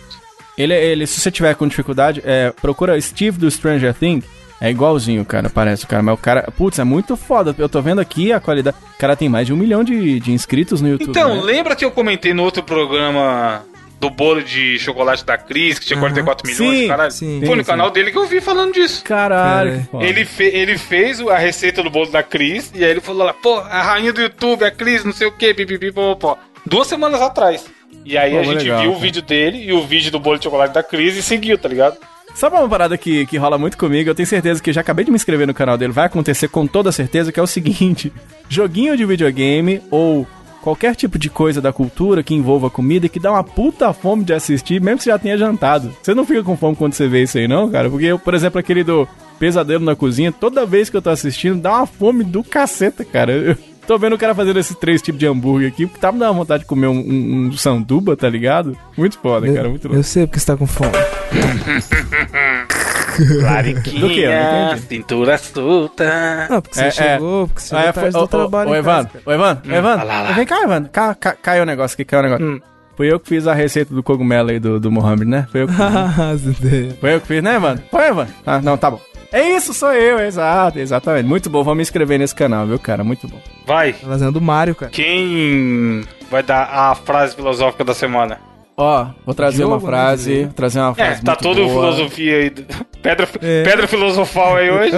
[0.57, 4.25] Ele, ele, se você tiver com dificuldade, é, procura Steve do Stranger Things.
[4.61, 6.03] É igualzinho, cara, parece o cara.
[6.03, 7.55] Mas o cara, putz, é muito foda.
[7.59, 8.77] Eu tô vendo aqui a qualidade.
[8.95, 11.11] O cara tem mais de um milhão de, de inscritos no YouTube.
[11.11, 11.43] Então, né?
[11.43, 13.65] lembra que eu comentei no outro programa
[14.01, 16.09] do bolo de chocolate da Cris, que tinha Aham.
[16.11, 17.11] 44 milhões, Sim, caralho?
[17.11, 17.43] sim.
[17.47, 19.03] Foi no Sim, canal dele que eu vi falando disso.
[19.05, 20.05] Caralho, foda.
[20.05, 23.33] Ele, fe- ele fez a receita do bolo da Cris e aí ele falou lá,
[23.33, 26.37] pô, a rainha do YouTube, a Cris, não sei o que, pipipi, pô, pô.
[26.67, 27.65] Duas semanas atrás.
[28.05, 29.05] E aí Pô, a gente legal, viu o cara.
[29.05, 31.97] vídeo dele e o vídeo do bolo de chocolate da Cris e seguiu, tá ligado?
[32.35, 34.11] Sabe uma parada que, que rola muito comigo?
[34.11, 35.93] Eu tenho certeza que já acabei de me inscrever no canal dele.
[35.93, 38.13] Vai acontecer com toda certeza, que é o seguinte:
[38.49, 40.27] joguinho de videogame ou
[40.65, 44.25] qualquer tipo de coisa da cultura que envolva comida e que dá uma puta fome
[44.25, 45.95] de assistir, mesmo que você já tenha jantado.
[46.03, 47.91] Você não fica com fome quando você vê isso aí, não, cara?
[47.91, 49.07] Porque eu, por exemplo, aquele do
[49.39, 53.33] Pesadelo na Cozinha, toda vez que eu tô assistindo, dá uma fome do caceta, cara.
[53.33, 53.57] Eu
[53.87, 56.63] tô vendo o cara fazendo esses três tipos de hambúrguer aqui, tá me dando vontade
[56.63, 58.75] de comer um, um, um sanduba, tá ligado?
[58.97, 59.99] Muito foda, cara, muito Eu, louco.
[60.01, 60.93] eu sei porque você tá com fome.
[63.43, 64.21] Lariquinha, Do quê?
[64.21, 64.87] Eu não entendi.
[64.89, 66.47] cintura solta.
[66.51, 66.91] Não, porque você É, é.
[66.91, 68.71] chegou, porque você chegou é, tarde foi- do ô, trabalho.
[68.71, 69.23] Ô, em Evan, casa, cara.
[69.27, 70.33] ô, Evan, Evan, ah lá, lá.
[70.33, 70.85] vem cá, Evan.
[70.85, 72.47] Ca, ca, caiu o negócio aqui, caiu o negócio.
[72.47, 72.61] Hum.
[72.97, 75.47] Fui eu que fiz a receita do cogumelo aí do, do Mohamed, né?
[75.51, 76.95] Foi eu que fiz.
[77.01, 77.77] Foi eu que fiz, né, Evan?
[77.91, 78.27] Foi, Evan?
[78.47, 79.01] Ah, não, tá bom.
[79.33, 81.27] É isso, sou eu, exato, exatamente.
[81.27, 83.03] Muito bom, vou me inscrever nesse canal, viu, cara?
[83.03, 83.41] Muito bom.
[83.67, 84.93] Vai, Tá fazendo do Mario, cara.
[84.93, 88.39] quem vai dar a frase filosófica da semana?
[88.77, 91.69] Ó, vou trazer Diogo, uma né, frase, trazer uma É, frase tá muito todo boa.
[91.93, 92.51] filosofia aí.
[93.03, 93.63] Pedra, É.
[93.63, 94.97] pedra filosofal aí hoje.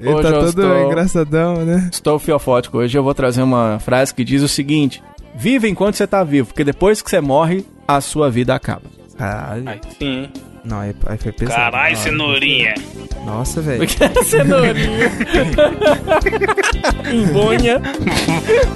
[0.00, 1.88] Ele Hoje tá eu todo estou- engraçadão, né?
[1.92, 2.78] Estou fiofótico.
[2.78, 5.00] Hoje eu vou trazer uma frase que diz o seguinte:
[5.36, 8.82] Viva enquanto você tá vivo, porque depois que você morre, a sua vida acaba.
[9.16, 9.68] Caralho.
[9.68, 10.28] Aí sim.
[10.64, 11.56] Não, aí, aí foi pesado.
[11.60, 12.74] Caralho, cenourinha.
[13.24, 13.84] Nossa, velho.
[14.24, 15.10] Cenourinha.
[17.12, 17.80] Embonha.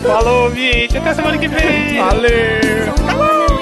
[0.03, 0.97] Falou, gente.
[0.99, 1.97] Até semana que vem.
[1.99, 2.31] Valeu.
[3.09, 3.56] Had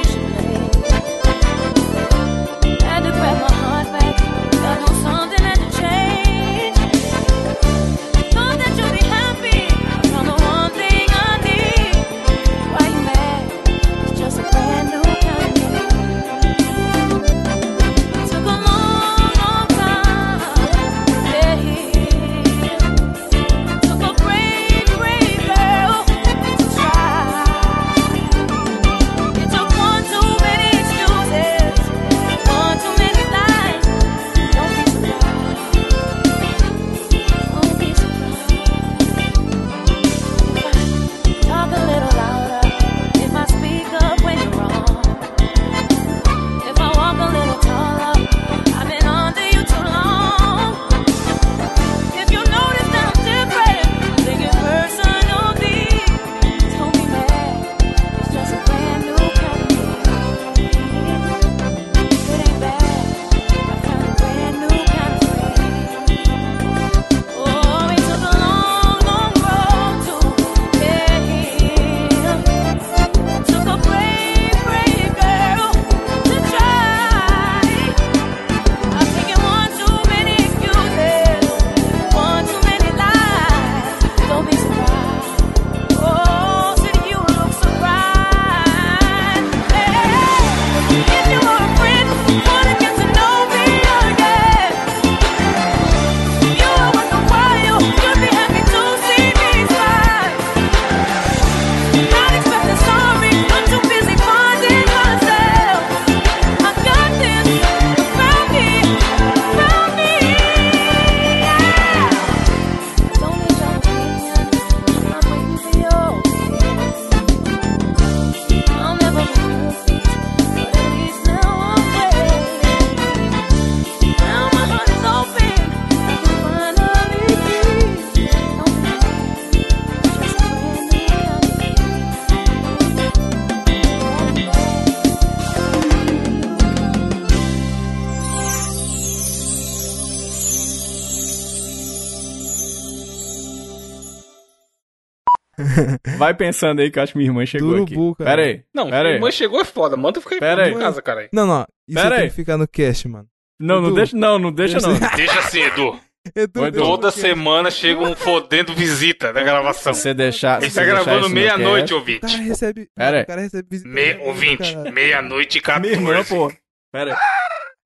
[146.24, 148.24] Vai pensando aí que eu acho que minha irmã chegou Urubu, aqui.
[148.24, 148.30] cara.
[148.36, 148.64] Pera aí.
[148.74, 149.20] Não, pera aí.
[149.20, 149.96] mas chegou é foda.
[149.96, 150.78] Manda eu ficar Pera em aí.
[150.78, 151.28] casa, cara.
[151.32, 151.66] Não, não.
[151.88, 152.30] Isso Pera tem aí.
[152.30, 153.28] que ficar no cast, mano.
[153.60, 153.96] Não, não Edu.
[153.96, 154.98] deixa, não, não deixa não.
[155.16, 156.00] Deixa assim, Edu.
[156.34, 159.92] Edu, deixa Toda semana chega um fodendo visita na gravação.
[159.92, 160.62] Você deixar.
[160.62, 162.20] Ele tá gravando meia-noite, ouvinte.
[162.20, 162.88] cara recebe.
[162.96, 163.22] Pera aí.
[163.22, 163.88] O cara recebe visita.
[163.90, 166.28] Me, ouvinte, meia-noite e Minha irmã, 14.
[166.34, 166.52] pô.
[166.90, 167.20] Pera aí.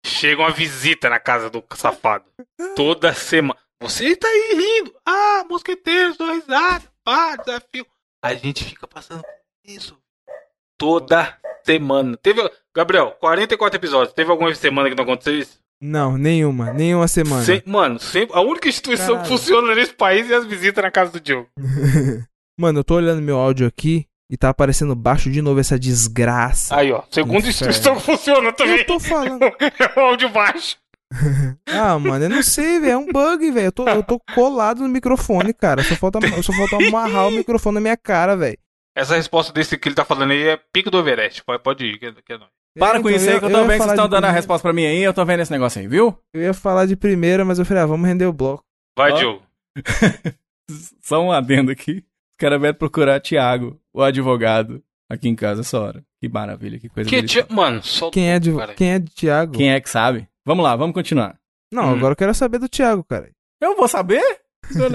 [0.07, 2.25] Chega uma visita na casa do safado.
[2.77, 3.59] Toda semana.
[3.81, 4.95] Você tá aí rindo.
[5.05, 6.85] Ah, mosqueteiros, dou risada.
[7.05, 7.87] Pá, desafio.
[8.23, 9.23] A gente fica passando
[9.65, 9.97] isso.
[10.79, 12.17] Toda semana.
[12.17, 12.49] Teve.
[12.75, 14.15] Gabriel, 44 episódios.
[14.15, 15.59] Teve alguma semana que não aconteceu isso?
[15.81, 16.73] Não, nenhuma.
[16.73, 17.45] Nenhuma semana.
[17.45, 19.23] Sem- mano, sempre, a única instituição Caralho.
[19.23, 21.49] que funciona nesse país é as visitas na casa do Diogo.
[22.61, 26.75] Mano, eu tô olhando meu áudio aqui e tá aparecendo baixo de novo essa desgraça.
[26.77, 27.05] Aí, ó.
[27.09, 28.79] Segunda instituição que funciona também.
[28.79, 29.45] Eu tô falando.
[29.61, 30.77] É o áudio baixo.
[31.67, 32.93] Ah, mano, eu não sei, velho.
[32.93, 33.67] É um bug, velho.
[33.67, 35.83] Eu tô, eu tô colado no microfone, cara.
[35.83, 38.59] Só falta, só falta amarrar o microfone na minha cara, velho.
[38.97, 41.45] Essa resposta desse que ele tá falando aí é pico do Everest.
[41.45, 42.51] Pode, pode ir, que, que é nóis.
[42.77, 44.11] Para É, com então, isso aí que eu tô ia vendo que vocês estão de
[44.11, 45.03] dando a resposta pra mim aí.
[45.03, 46.19] Eu tô vendo esse negócio aí, viu?
[46.35, 48.65] Eu ia falar de primeira, mas eu falei, ah, vamos render o bloco.
[48.97, 49.13] Vai.
[49.13, 49.43] Diogo.
[51.03, 52.05] Só um adendo aqui.
[52.33, 56.05] Os caras vão procurar Thiago, o advogado, aqui em casa essa hora.
[56.21, 57.53] Que maravilha, que coisa Que.
[57.53, 58.11] Mano, só.
[58.11, 59.53] Quem é de, quem é de Thiago?
[59.53, 60.29] Quem é que sabe?
[60.49, 61.39] Vamos lá, vamos continuar.
[61.71, 61.97] Não, Hum.
[61.99, 63.31] agora eu quero saber do Thiago, cara.
[63.61, 64.23] Eu vou saber?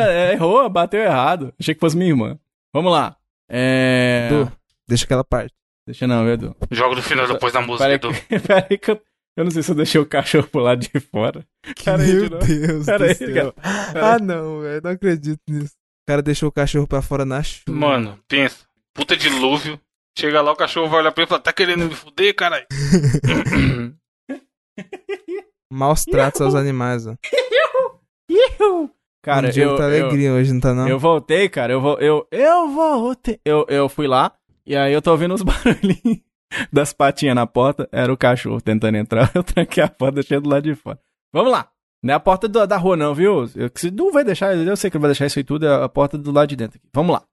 [0.10, 1.54] É, Errou, bateu errado.
[1.60, 2.40] Achei que fosse minha irmã.
[2.74, 3.16] Vamos lá.
[3.48, 4.30] É.
[4.32, 4.52] Edu,
[4.88, 5.54] deixa aquela parte.
[5.86, 6.56] Deixa não, Edu.
[6.72, 8.10] Joga no final depois da música, Peraí, Edu.
[8.28, 9.02] que- peraí que eu,
[9.38, 11.46] eu não sei se eu deixei o cachorro pro lado de fora.
[11.86, 12.40] Pera de Meu.
[12.40, 13.54] Deus Pera do aí, céu.
[13.54, 14.16] cara.
[14.16, 14.82] Ah, não, velho.
[14.84, 15.74] Não acredito nisso.
[15.76, 17.72] O cara deixou o cachorro pra fora na chuva.
[17.78, 18.66] Mano, pensa.
[18.92, 19.80] Puta dilúvio.
[20.18, 22.66] Chega lá, o cachorro vai olhar pra ele e fala: Tá querendo me fuder, caralho?
[25.74, 27.16] Maus tratos aos animais, ó.
[29.24, 30.88] Cara, o Diego eu, tá eu, alegria hoje, não tá não?
[30.88, 31.72] eu voltei, cara.
[31.74, 33.40] Eu, vou, eu, eu voltei.
[33.46, 34.34] Eu, eu fui lá
[34.66, 36.20] e aí eu tô ouvindo uns barulhinhos.
[36.72, 39.32] das patinhas na porta, era o cachorro tentando entrar.
[39.34, 41.00] Eu tranquei a porta, deixei do lado de fora.
[41.34, 41.70] Vamos lá.
[42.04, 43.50] Não é a porta do- da rua, não, viu?
[43.56, 45.90] Eu, não vai deixar, eu sei que não vai deixar isso aí tudo, é a
[45.90, 46.78] porta do lado de dentro.
[46.78, 46.88] aqui.
[46.94, 47.24] Vamos lá.